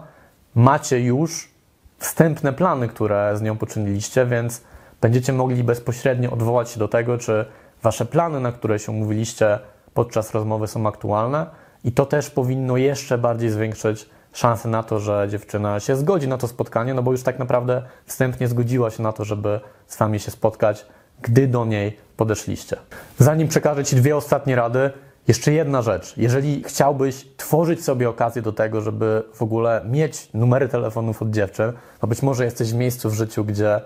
macie 0.55 0.99
już 0.99 1.50
wstępne 2.01 2.53
plany, 2.53 2.87
które 2.87 3.37
z 3.37 3.41
nią 3.41 3.57
poczyniliście, 3.57 4.25
więc 4.25 4.61
będziecie 5.01 5.33
mogli 5.33 5.63
bezpośrednio 5.63 6.31
odwołać 6.31 6.69
się 6.69 6.79
do 6.79 6.87
tego, 6.87 7.17
czy 7.17 7.45
wasze 7.83 8.05
plany, 8.05 8.39
na 8.39 8.51
które 8.51 8.79
się 8.79 8.91
umówiliście 8.91 9.59
podczas 9.93 10.33
rozmowy 10.33 10.67
są 10.67 10.87
aktualne. 10.87 11.45
I 11.83 11.91
to 11.91 12.05
też 12.05 12.29
powinno 12.29 12.77
jeszcze 12.77 13.17
bardziej 13.17 13.49
zwiększyć 13.49 14.09
szanse 14.33 14.69
na 14.69 14.83
to, 14.83 14.99
że 14.99 15.27
dziewczyna 15.29 15.79
się 15.79 15.95
zgodzi 15.95 16.27
na 16.27 16.37
to 16.37 16.47
spotkanie, 16.47 16.93
no 16.93 17.03
bo 17.03 17.11
już 17.11 17.23
tak 17.23 17.39
naprawdę 17.39 17.83
wstępnie 18.05 18.47
zgodziła 18.47 18.89
się 18.89 19.03
na 19.03 19.13
to, 19.13 19.25
żeby 19.25 19.59
z 19.87 19.97
wami 19.97 20.19
się 20.19 20.31
spotkać, 20.31 20.85
gdy 21.21 21.47
do 21.47 21.65
niej 21.65 21.97
podeszliście. 22.17 22.77
Zanim 23.17 23.47
przekażę 23.47 23.83
ci 23.83 23.95
dwie 23.95 24.15
ostatnie 24.15 24.55
rady, 24.55 24.91
Jeszcze 25.31 25.53
jedna 25.53 25.81
rzecz. 25.81 26.17
Jeżeli 26.17 26.63
chciałbyś 26.63 27.27
tworzyć 27.37 27.83
sobie 27.83 28.09
okazję 28.09 28.41
do 28.41 28.53
tego, 28.53 28.81
żeby 28.81 29.23
w 29.33 29.41
ogóle 29.41 29.81
mieć 29.89 30.29
numery 30.33 30.67
telefonów 30.67 31.21
od 31.21 31.29
dziewczyn, 31.29 31.73
to 31.99 32.07
być 32.07 32.21
może 32.21 32.45
jesteś 32.45 32.71
w 32.71 32.75
miejscu 32.75 33.09
w 33.09 33.13
życiu, 33.13 33.45
gdzie 33.45 33.81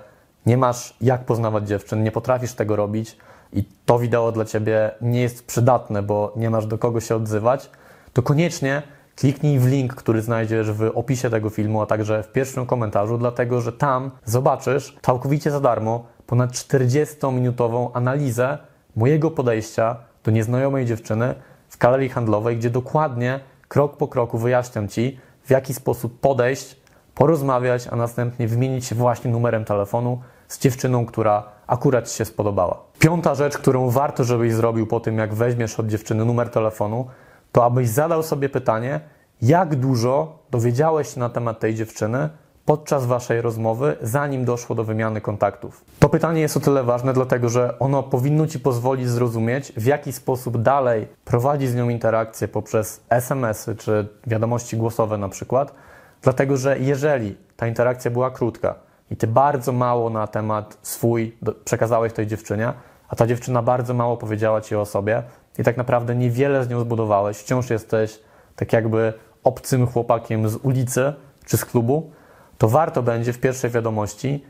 nie 0.45 0.57
masz 0.57 0.95
jak 1.01 1.25
poznawać 1.25 1.67
dziewczyn, 1.67 2.03
nie 2.03 2.11
potrafisz 2.11 2.53
tego 2.53 2.75
robić 2.75 3.17
i 3.53 3.63
to 3.85 3.99
wideo 3.99 4.31
dla 4.31 4.45
ciebie 4.45 4.91
nie 5.01 5.21
jest 5.21 5.47
przydatne, 5.47 6.03
bo 6.03 6.33
nie 6.35 6.49
masz 6.49 6.65
do 6.65 6.77
kogo 6.77 7.01
się 7.01 7.15
odzywać, 7.15 7.69
to 8.13 8.21
koniecznie 8.21 8.81
kliknij 9.15 9.59
w 9.59 9.67
link, 9.67 9.95
który 9.95 10.21
znajdziesz 10.21 10.71
w 10.71 10.91
opisie 10.95 11.29
tego 11.29 11.49
filmu, 11.49 11.81
a 11.81 11.85
także 11.85 12.23
w 12.23 12.31
pierwszym 12.31 12.65
komentarzu, 12.65 13.17
dlatego 13.17 13.61
że 13.61 13.71
tam 13.71 14.11
zobaczysz 14.23 14.97
całkowicie 15.01 15.51
za 15.51 15.59
darmo 15.59 16.05
ponad 16.27 16.51
40-minutową 16.51 17.89
analizę 17.93 18.57
mojego 18.95 19.31
podejścia 19.31 19.95
do 20.25 20.31
nieznajomej 20.31 20.85
dziewczyny 20.85 21.35
w 21.69 21.77
galerii 21.77 22.09
handlowej, 22.09 22.57
gdzie 22.57 22.69
dokładnie 22.69 23.39
krok 23.67 23.97
po 23.97 24.07
kroku 24.07 24.37
wyjaśniam 24.37 24.87
Ci, 24.87 25.19
w 25.43 25.49
jaki 25.49 25.73
sposób 25.73 26.19
podejść, 26.19 26.75
porozmawiać, 27.15 27.87
a 27.91 27.95
następnie 27.95 28.47
wymienić 28.47 28.85
się 28.85 28.95
właśnie 28.95 29.31
numerem 29.31 29.65
telefonu 29.65 30.21
z 30.47 30.59
dziewczyną, 30.59 31.05
która 31.05 31.43
akurat 31.67 32.09
Ci 32.09 32.17
się 32.17 32.25
spodobała. 32.25 32.83
Piąta 32.99 33.35
rzecz, 33.35 33.57
którą 33.57 33.89
warto, 33.89 34.23
żebyś 34.23 34.53
zrobił 34.53 34.87
po 34.87 34.99
tym, 34.99 35.17
jak 35.17 35.33
weźmiesz 35.33 35.79
od 35.79 35.87
dziewczyny 35.87 36.25
numer 36.25 36.49
telefonu, 36.49 37.07
to 37.51 37.65
abyś 37.65 37.89
zadał 37.89 38.23
sobie 38.23 38.49
pytanie, 38.49 38.99
jak 39.41 39.75
dużo 39.75 40.39
dowiedziałeś 40.51 41.13
się 41.13 41.19
na 41.19 41.29
temat 41.29 41.59
tej 41.59 41.75
dziewczyny 41.75 42.29
podczas 42.65 43.05
Waszej 43.05 43.41
rozmowy, 43.41 43.97
zanim 44.01 44.45
doszło 44.45 44.75
do 44.75 44.83
wymiany 44.83 45.21
kontaktów. 45.21 45.85
To 45.99 46.09
pytanie 46.09 46.41
jest 46.41 46.57
o 46.57 46.59
tyle 46.59 46.83
ważne, 46.83 47.13
dlatego 47.13 47.49
że 47.49 47.79
ono 47.79 48.03
powinno 48.03 48.47
Ci 48.47 48.59
pozwolić 48.59 49.09
zrozumieć, 49.09 49.71
w 49.71 49.85
jaki 49.85 50.13
sposób 50.13 50.61
dalej 50.61 51.07
prowadzić 51.25 51.69
z 51.69 51.75
nią 51.75 51.89
interakcję 51.89 52.47
poprzez 52.47 53.03
SMS-y 53.09 53.75
czy 53.75 54.07
wiadomości 54.27 54.77
głosowe 54.77 55.17
na 55.17 55.29
przykład, 55.29 55.73
dlatego 56.21 56.57
że 56.57 56.79
jeżeli 56.79 57.37
ta 57.57 57.67
interakcja 57.67 58.11
była 58.11 58.31
krótka 58.31 58.75
i 59.11 59.15
Ty 59.15 59.27
bardzo 59.27 59.71
mało 59.71 60.09
na 60.09 60.27
temat 60.27 60.77
swój 60.81 61.37
przekazałeś 61.65 62.13
tej 62.13 62.27
dziewczynie, 62.27 62.73
a 63.09 63.15
ta 63.15 63.27
dziewczyna 63.27 63.61
bardzo 63.61 63.93
mało 63.93 64.17
powiedziała 64.17 64.61
Ci 64.61 64.75
o 64.75 64.85
sobie 64.85 65.23
i 65.57 65.63
tak 65.63 65.77
naprawdę 65.77 66.15
niewiele 66.15 66.63
z 66.63 66.69
nią 66.69 66.79
zbudowałeś, 66.79 67.37
wciąż 67.37 67.69
jesteś 67.69 68.19
tak 68.55 68.73
jakby 68.73 69.13
obcym 69.43 69.87
chłopakiem 69.87 70.49
z 70.49 70.55
ulicy 70.55 71.13
czy 71.45 71.57
z 71.57 71.65
klubu, 71.65 72.11
to 72.57 72.67
warto 72.67 73.03
będzie 73.03 73.33
w 73.33 73.39
pierwszej 73.39 73.69
wiadomości 73.69 74.43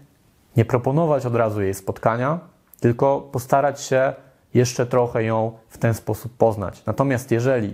nie 0.58 0.66
proponować 0.66 1.26
od 1.26 1.36
razu 1.36 1.62
jej 1.62 1.74
spotkania, 1.74 2.40
tylko 2.80 3.22
postarać 3.22 3.82
się 3.82 4.14
jeszcze 4.54 4.86
trochę 4.86 5.24
ją 5.24 5.52
w 5.70 5.78
ten 5.78 5.94
sposób 5.94 6.38
poznać. 6.38 6.86
Natomiast 6.86 7.32
jeżeli 7.32 7.74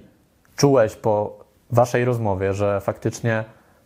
czułeś 0.55 0.95
po 0.95 1.39
waszej 1.71 2.05
rozmowie, 2.05 2.53
że 2.53 2.81
faktycznie 2.81 3.43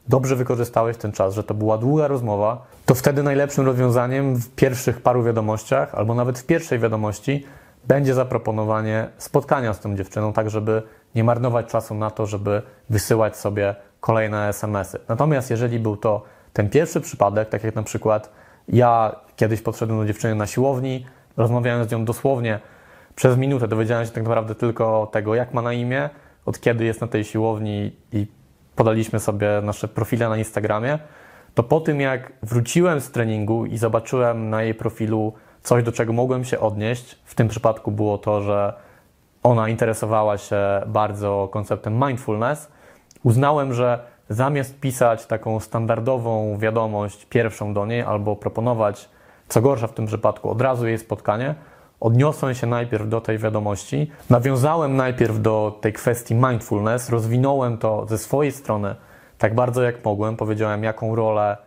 dobrze 0.07 0.35
wykorzystałeś 0.35 0.97
ten 0.97 1.11
czas, 1.11 1.33
że 1.33 1.43
to 1.43 1.53
była 1.53 1.77
długa 1.77 2.07
rozmowa, 2.07 2.65
to 2.85 2.95
wtedy 2.95 3.23
najlepszym 3.23 3.65
rozwiązaniem 3.65 4.35
w 4.35 4.49
pierwszych 4.49 5.01
paru 5.01 5.23
wiadomościach, 5.23 5.95
albo 5.95 6.15
nawet 6.15 6.39
w 6.39 6.45
pierwszej 6.45 6.79
wiadomości, 6.79 7.45
będzie 7.87 8.13
zaproponowanie 8.13 9.07
spotkania 9.17 9.73
z 9.73 9.79
tą 9.79 9.95
dziewczyną, 9.95 10.33
tak 10.33 10.49
żeby 10.49 10.81
nie 11.15 11.23
marnować 11.23 11.65
czasu 11.65 11.95
na 11.95 12.11
to, 12.11 12.25
żeby 12.25 12.61
wysyłać 12.89 13.37
sobie 13.37 13.75
kolejne 14.05 14.47
SMS-y. 14.49 14.99
Natomiast 15.07 15.49
jeżeli 15.49 15.79
był 15.79 15.97
to 15.97 16.23
ten 16.53 16.69
pierwszy 16.69 17.01
przypadek, 17.01 17.49
tak 17.49 17.63
jak 17.63 17.75
na 17.75 17.83
przykład 17.83 18.29
ja 18.67 19.15
kiedyś 19.35 19.61
podszedłem 19.61 19.99
do 19.99 20.05
dziewczyny 20.05 20.35
na 20.35 20.47
siłowni, 20.47 21.05
rozmawiałem 21.37 21.87
z 21.87 21.91
nią 21.91 22.05
dosłownie 22.05 22.59
przez 23.15 23.37
minutę, 23.37 23.67
dowiedziałem 23.67 24.05
się 24.05 24.11
tak 24.11 24.23
naprawdę 24.23 24.55
tylko 24.55 25.09
tego, 25.11 25.35
jak 25.35 25.53
ma 25.53 25.61
na 25.61 25.73
imię, 25.73 26.09
od 26.45 26.59
kiedy 26.59 26.85
jest 26.85 27.01
na 27.01 27.07
tej 27.07 27.23
siłowni 27.23 27.95
i 28.11 28.27
podaliśmy 28.75 29.19
sobie 29.19 29.47
nasze 29.63 29.87
profile 29.87 30.29
na 30.29 30.37
Instagramie, 30.37 30.99
to 31.53 31.63
po 31.63 31.81
tym 31.81 32.01
jak 32.01 32.31
wróciłem 32.43 33.01
z 33.01 33.11
treningu 33.11 33.65
i 33.65 33.77
zobaczyłem 33.77 34.49
na 34.49 34.63
jej 34.63 34.73
profilu 34.73 35.33
coś, 35.61 35.83
do 35.83 35.91
czego 35.91 36.13
mogłem 36.13 36.43
się 36.43 36.59
odnieść, 36.59 37.19
w 37.25 37.35
tym 37.35 37.47
przypadku 37.47 37.91
było 37.91 38.17
to, 38.17 38.41
że 38.41 38.73
ona 39.43 39.69
interesowała 39.69 40.37
się 40.37 40.57
bardzo 40.87 41.49
konceptem 41.51 42.05
mindfulness, 42.07 42.75
uznałem, 43.25 43.73
że 43.73 43.99
zamiast 44.29 44.79
pisać 44.79 45.25
taką 45.25 45.59
standardową 45.59 46.57
wiadomość 46.57 47.25
pierwszą 47.25 47.73
do 47.73 47.85
niej 47.85 48.01
albo 48.01 48.35
proponować, 48.35 49.09
co 49.47 49.61
gorsza 49.61 49.87
w 49.87 49.93
tym 49.93 50.05
przypadku, 50.05 50.49
od 50.49 50.61
razu 50.61 50.87
jej 50.87 50.97
spotkanie, 50.97 51.55
odniosłem 51.99 52.55
się 52.55 52.67
najpierw 52.67 53.09
do 53.09 53.21
tej 53.21 53.37
wiadomości, 53.37 54.11
nawiązałem 54.29 54.95
najpierw 54.95 55.41
do 55.41 55.77
tej 55.81 55.93
kwestii 55.93 56.35
mindfulness, 56.35 57.09
rozwinąłem 57.09 57.77
to 57.77 58.05
ze 58.09 58.17
swojej 58.17 58.51
strony 58.51 58.95
tak 59.37 59.55
bardzo 59.55 59.83
jak 59.83 60.05
mogłem, 60.05 60.37
powiedziałem, 60.37 60.83
jaką 60.83 61.15
rolę 61.15 61.57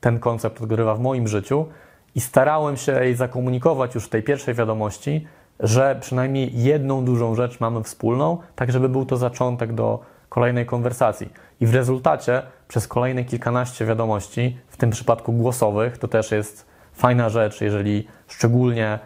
ten 0.00 0.18
koncept 0.18 0.62
odgrywa 0.62 0.94
w 0.94 1.00
moim 1.00 1.28
życiu 1.28 1.66
i 2.14 2.20
starałem 2.20 2.76
się 2.76 2.92
jej 2.92 3.14
zakomunikować 3.14 3.94
już 3.94 4.04
w 4.06 4.08
tej 4.08 4.22
pierwszej 4.22 4.54
wiadomości, 4.54 5.26
że 5.60 5.96
przynajmniej 6.00 6.62
jedną 6.62 7.04
dużą 7.04 7.34
rzecz 7.34 7.60
mamy 7.60 7.82
wspólną, 7.82 8.38
tak 8.56 8.72
żeby 8.72 8.88
był 8.88 9.06
to 9.06 9.16
zaczątek 9.16 9.72
do 9.72 10.15
kolejnej 10.36 10.66
konwersacji. 10.66 11.32
I 11.60 11.66
w 11.66 11.74
rezultacie 11.74 12.42
przez 12.68 12.88
kolejne 12.88 13.24
kilkanaście 13.24 13.86
wiadomości, 13.86 14.58
w 14.68 14.76
tym 14.76 14.90
przypadku 14.90 15.32
głosowych, 15.32 15.98
to 15.98 16.08
też 16.08 16.30
jest 16.30 16.66
fajna 16.92 17.28
rzecz, 17.28 17.60
jeżeli 17.60 18.06
szczególnie 18.28 18.98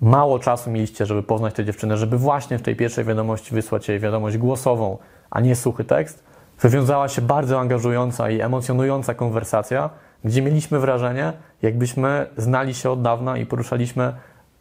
mało 0.00 0.38
czasu 0.38 0.70
mieliście, 0.70 1.06
żeby 1.06 1.22
poznać 1.22 1.54
tę 1.54 1.64
dziewczynę, 1.64 1.96
żeby 1.96 2.18
właśnie 2.18 2.58
w 2.58 2.62
tej 2.62 2.76
pierwszej 2.76 3.04
wiadomości 3.04 3.54
wysłać 3.54 3.88
jej 3.88 4.00
wiadomość 4.00 4.38
głosową, 4.38 4.98
a 5.30 5.40
nie 5.40 5.56
suchy 5.56 5.84
tekst, 5.84 6.24
wywiązała 6.60 7.08
się 7.08 7.22
bardzo 7.22 7.60
angażująca 7.60 8.30
i 8.30 8.40
emocjonująca 8.40 9.14
konwersacja, 9.14 9.90
gdzie 10.24 10.42
mieliśmy 10.42 10.78
wrażenie, 10.78 11.32
jakbyśmy 11.62 12.26
znali 12.36 12.74
się 12.74 12.90
od 12.90 13.02
dawna 13.02 13.38
i 13.38 13.46
poruszaliśmy 13.46 14.12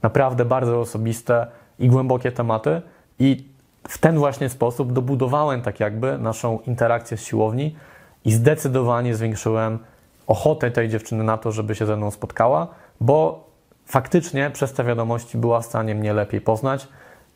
naprawdę 0.02 0.46
bardzo 0.46 0.80
osobiste 0.80 1.48
i 1.80 1.88
głębokie 1.88 2.32
tematy. 2.32 2.82
I 3.20 3.51
w 3.88 3.98
ten 3.98 4.18
właśnie 4.18 4.50
sposób 4.50 4.94
dobudowałem 4.94 5.62
tak 5.62 5.80
jakby 5.80 6.18
naszą 6.18 6.60
interakcję 6.68 7.18
z 7.18 7.24
siłowni 7.24 7.76
i 8.26 8.32
zdecydowanie 8.32 9.16
zwiększyłem 9.16 9.80
ochotę 10.28 10.72
tej 10.72 10.90
dziewczyny 10.90 11.24
na 11.24 11.38
to, 11.38 11.52
żeby 11.52 11.76
się 11.76 11.86
ze 11.86 11.98
mną 11.98 12.12
spotkała, 12.12 12.68
bo 13.02 13.48
faktycznie 13.86 14.50
przez 14.50 14.74
te 14.74 14.84
wiadomości 14.84 15.38
była 15.38 15.60
w 15.62 15.66
stanie 15.66 15.96
mnie 15.96 16.14
lepiej 16.14 16.42
poznać 16.42 16.88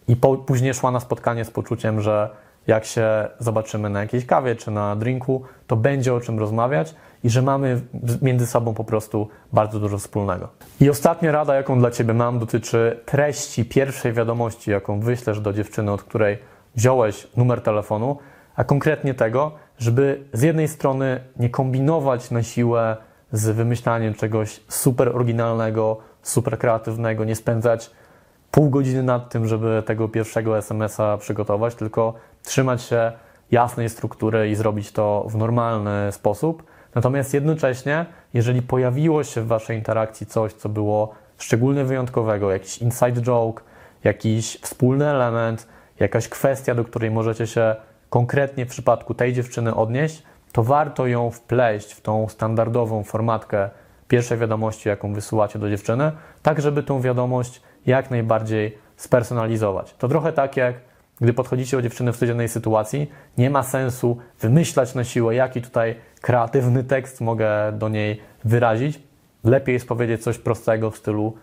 i 0.08 0.16
po, 0.16 0.38
później 0.38 0.74
szła 0.74 0.92
na 0.92 1.00
spotkanie 1.00 1.46
z 1.46 1.52
poczuciem, 1.52 2.02
że 2.02 2.30
jak 2.68 2.86
się 2.86 3.28
zobaczymy 3.40 3.90
na 3.90 4.00
jakiejś 4.00 4.26
kawie 4.26 4.56
czy 4.56 4.72
na 4.72 4.96
drinku, 4.96 5.44
to 5.68 5.76
będzie 5.76 6.14
o 6.14 6.22
czym 6.22 6.40
rozmawiać 6.40 6.96
i 7.26 7.30
że 7.30 7.42
mamy 7.42 7.82
między 8.22 8.48
sobą 8.48 8.74
po 8.74 8.84
prostu 8.84 9.28
bardzo 9.54 9.80
dużo 9.80 9.98
wspólnego. 9.98 10.48
I 10.82 10.90
ostatnia 10.90 11.32
rada, 11.32 11.56
jaką 11.56 11.80
dla 11.80 11.92
Ciebie 11.92 12.14
mam, 12.14 12.40
dotyczy 12.40 13.00
treści 13.06 13.66
pierwszej 13.66 14.14
wiadomości, 14.14 14.72
jaką 14.72 15.00
wyślesz 15.00 15.40
do 15.40 15.54
dziewczyny, 15.54 15.92
od 15.92 16.04
której 16.04 16.38
wziąłeś 16.76 17.28
numer 17.38 17.62
telefonu, 17.62 18.18
a 18.56 18.64
konkretnie 18.64 19.14
tego, 19.14 19.52
żeby 19.78 20.24
z 20.34 20.42
jednej 20.42 20.68
strony 20.68 21.20
nie 21.40 21.50
kombinować 21.50 22.32
na 22.32 22.44
siłę 22.44 22.98
z 23.32 23.50
wymyślaniem 23.50 24.14
czegoś 24.14 24.60
super 24.68 25.16
oryginalnego, 25.16 25.98
super 26.22 26.60
kreatywnego, 26.60 27.26
nie 27.26 27.36
spędzać 27.36 27.92
pół 28.52 28.70
godziny 28.70 29.04
nad 29.04 29.30
tym, 29.30 29.48
żeby 29.48 29.84
tego 29.86 30.10
pierwszego 30.10 30.58
SMS-a 30.58 31.18
przygotować, 31.18 31.76
tylko 31.76 32.14
trzymać 32.44 32.82
się 32.82 33.12
jasnej 33.52 33.90
struktury 33.90 34.50
i 34.50 34.56
zrobić 34.56 34.92
to 34.92 35.26
w 35.30 35.36
normalny 35.36 36.12
sposób. 36.12 36.75
Natomiast 36.96 37.34
jednocześnie, 37.34 38.06
jeżeli 38.34 38.62
pojawiło 38.62 39.24
się 39.24 39.42
w 39.42 39.48
Waszej 39.48 39.78
interakcji 39.78 40.28
coś, 40.28 40.54
co 40.54 40.70
było 40.70 41.14
szczególnie 41.38 41.84
wyjątkowego, 41.84 42.52
jakiś 42.52 42.78
inside 42.78 43.22
joke, 43.22 43.64
jakiś 44.04 44.58
wspólny 44.62 45.10
element, 45.10 45.68
jakaś 46.00 46.28
kwestia, 46.28 46.76
do 46.76 46.84
której 46.84 47.12
możecie 47.12 47.48
się 47.48 47.76
konkretnie 48.10 48.66
w 48.66 48.70
przypadku 48.70 49.14
tej 49.14 49.34
dziewczyny 49.34 49.76
odnieść, 49.76 50.24
to 50.52 50.64
warto 50.64 51.08
ją 51.08 51.32
wpleść 51.32 51.92
w 51.94 52.02
tą 52.02 52.30
standardową 52.30 53.04
formatkę 53.04 53.70
pierwszej 54.08 54.38
wiadomości, 54.38 54.90
jaką 54.90 55.14
wysyłacie 55.14 55.60
do 55.60 55.70
dziewczyny, 55.70 56.12
tak 56.42 56.62
żeby 56.62 56.84
tą 56.84 57.02
wiadomość 57.02 57.62
jak 57.86 58.12
najbardziej 58.12 58.78
spersonalizować. 58.98 59.94
To 59.98 60.08
trochę 60.08 60.34
tak 60.34 60.58
jak 60.58 60.76
gdy 61.21 61.34
podchodzicie 61.34 61.78
do 61.78 61.84
dziewczyny 61.84 62.13
w 62.13 62.17
codziennej 62.17 62.49
sytuacji, 62.49 63.12
nie 63.38 63.49
ma 63.49 63.63
sensu 63.63 64.17
wymyślać 64.39 64.95
na 64.95 65.04
siłę, 65.04 65.36
jaki 65.36 65.62
tutaj 65.62 65.95
kreatywny 66.21 66.84
tekst 66.84 67.21
mogę 67.21 67.71
do 67.73 67.89
niej 67.89 68.21
wyrazić. 68.45 68.99
Lepiej 69.43 69.73
jest 69.73 69.88
powiedzieć 69.88 70.23
coś 70.23 70.38
prostego 70.38 70.91
w 70.91 70.97
stylu 70.97 71.34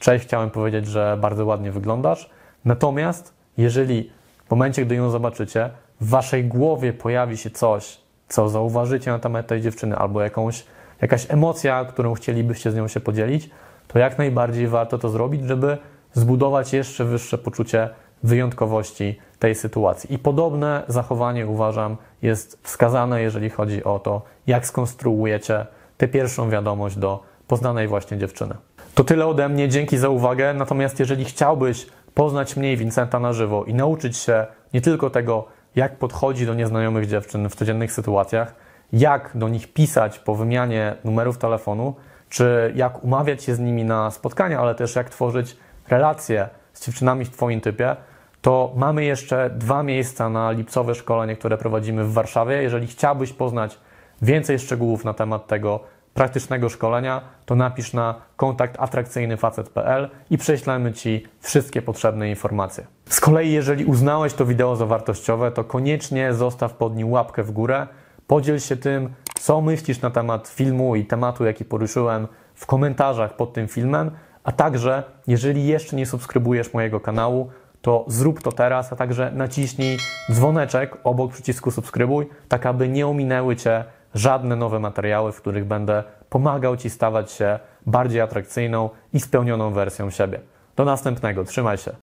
cześć, 0.00 0.26
chciałem 0.26 0.50
powiedzieć, 0.50 0.86
że 0.86 1.18
bardzo 1.20 1.46
ładnie 1.46 1.72
wyglądasz. 1.72 2.30
Natomiast 2.64 3.34
jeżeli 3.56 4.10
w 4.46 4.50
momencie, 4.50 4.86
gdy 4.86 4.94
ją 4.94 5.10
zobaczycie, 5.10 5.70
w 6.00 6.08
waszej 6.08 6.44
głowie 6.44 6.92
pojawi 6.92 7.36
się 7.36 7.50
coś, 7.50 8.00
co 8.28 8.48
zauważycie 8.48 9.10
na 9.10 9.18
temat 9.18 9.46
tej 9.46 9.60
dziewczyny, 9.60 9.96
albo 9.96 10.22
jakąś, 10.22 10.64
jakaś 11.02 11.26
emocja, 11.28 11.84
którą 11.84 12.14
chcielibyście 12.14 12.70
z 12.70 12.74
nią 12.74 12.88
się 12.88 13.00
podzielić, 13.00 13.50
to 13.88 13.98
jak 13.98 14.18
najbardziej 14.18 14.68
warto 14.68 14.98
to 14.98 15.08
zrobić, 15.08 15.44
żeby 15.44 15.78
zbudować 16.12 16.72
jeszcze 16.72 17.04
wyższe 17.04 17.38
poczucie 17.38 17.90
wyjątkowości 18.22 19.18
tej 19.38 19.54
sytuacji. 19.54 20.14
I 20.14 20.18
podobne 20.18 20.82
zachowanie 20.88 21.46
uważam 21.46 21.96
jest 22.22 22.58
wskazane, 22.62 23.22
jeżeli 23.22 23.50
chodzi 23.50 23.84
o 23.84 23.98
to, 23.98 24.22
jak 24.46 24.66
skonstruujecie 24.66 25.66
tę 25.96 26.08
pierwszą 26.08 26.50
wiadomość 26.50 26.96
do 26.96 27.22
poznanej 27.46 27.88
właśnie 27.88 28.18
dziewczyny. 28.18 28.54
To 28.94 29.04
tyle 29.04 29.26
ode 29.26 29.48
mnie, 29.48 29.68
dzięki 29.68 29.98
za 29.98 30.08
uwagę. 30.08 30.54
Natomiast 30.54 31.00
jeżeli 31.00 31.24
chciałbyś 31.24 31.86
poznać 32.14 32.56
mniej 32.56 32.76
Vincenta 32.76 33.20
na 33.20 33.32
żywo 33.32 33.64
i 33.64 33.74
nauczyć 33.74 34.16
się 34.16 34.46
nie 34.74 34.80
tylko 34.80 35.10
tego, 35.10 35.46
jak 35.76 35.96
podchodzi 35.96 36.46
do 36.46 36.54
nieznajomych 36.54 37.06
dziewczyn 37.06 37.48
w 37.48 37.54
codziennych 37.54 37.92
sytuacjach, 37.92 38.54
jak 38.92 39.30
do 39.34 39.48
nich 39.48 39.72
pisać 39.72 40.18
po 40.18 40.34
wymianie 40.34 40.94
numerów 41.04 41.38
telefonu, 41.38 41.94
czy 42.28 42.72
jak 42.76 43.04
umawiać 43.04 43.42
się 43.42 43.54
z 43.54 43.58
nimi 43.58 43.84
na 43.84 44.10
spotkania, 44.10 44.60
ale 44.60 44.74
też 44.74 44.96
jak 44.96 45.10
tworzyć 45.10 45.56
relacje 45.88 46.48
z 46.72 46.86
dziewczynami 46.86 47.24
w 47.24 47.30
Twoim 47.30 47.60
typie, 47.60 47.96
to 48.42 48.72
mamy 48.76 49.04
jeszcze 49.04 49.50
dwa 49.50 49.82
miejsca 49.82 50.28
na 50.28 50.50
lipcowe 50.50 50.94
szkolenie, 50.94 51.36
które 51.36 51.58
prowadzimy 51.58 52.04
w 52.04 52.12
Warszawie. 52.12 52.62
Jeżeli 52.62 52.86
chciałbyś 52.86 53.32
poznać 53.32 53.78
więcej 54.22 54.58
szczegółów 54.58 55.04
na 55.04 55.14
temat 55.14 55.46
tego 55.46 55.80
praktycznego 56.14 56.68
szkolenia, 56.68 57.20
to 57.46 57.54
napisz 57.54 57.92
na 57.92 58.14
kontakt 58.36 58.76
atrakcyjnyfacet.pl 58.78 60.10
i 60.30 60.38
prześlemy 60.38 60.92
Ci 60.92 61.26
wszystkie 61.40 61.82
potrzebne 61.82 62.30
informacje. 62.30 62.86
Z 63.08 63.20
kolei, 63.20 63.52
jeżeli 63.52 63.84
uznałeś 63.84 64.34
to 64.34 64.46
wideo 64.46 64.76
za 64.76 64.86
wartościowe, 64.86 65.50
to 65.50 65.64
koniecznie 65.64 66.34
zostaw 66.34 66.74
pod 66.74 66.96
nim 66.96 67.10
łapkę 67.10 67.42
w 67.42 67.50
górę, 67.50 67.86
podziel 68.26 68.60
się 68.60 68.76
tym, 68.76 69.10
co 69.34 69.60
myślisz 69.60 70.00
na 70.00 70.10
temat 70.10 70.48
filmu 70.48 70.96
i 70.96 71.04
tematu, 71.04 71.44
jaki 71.44 71.64
poruszyłem 71.64 72.28
w 72.54 72.66
komentarzach 72.66 73.36
pod 73.36 73.52
tym 73.52 73.68
filmem, 73.68 74.10
a 74.44 74.52
także, 74.52 75.02
jeżeli 75.26 75.66
jeszcze 75.66 75.96
nie 75.96 76.06
subskrybujesz 76.06 76.74
mojego 76.74 77.00
kanału, 77.00 77.50
to 77.82 78.04
zrób 78.08 78.42
to 78.42 78.52
teraz, 78.52 78.92
a 78.92 78.96
także 78.96 79.30
naciśnij 79.30 79.98
dzwoneczek 80.32 80.96
obok 81.04 81.32
przycisku 81.32 81.70
subskrybuj, 81.70 82.28
tak 82.48 82.66
aby 82.66 82.88
nie 82.88 83.06
ominęły 83.06 83.56
Cię 83.56 83.84
żadne 84.14 84.56
nowe 84.56 84.78
materiały, 84.78 85.32
w 85.32 85.40
których 85.40 85.64
będę 85.64 86.04
pomagał 86.30 86.76
Ci 86.76 86.90
stawać 86.90 87.32
się 87.32 87.58
bardziej 87.86 88.20
atrakcyjną 88.20 88.90
i 89.12 89.20
spełnioną 89.20 89.72
wersją 89.72 90.10
siebie. 90.10 90.40
Do 90.76 90.84
następnego, 90.84 91.44
trzymaj 91.44 91.78
się. 91.78 92.09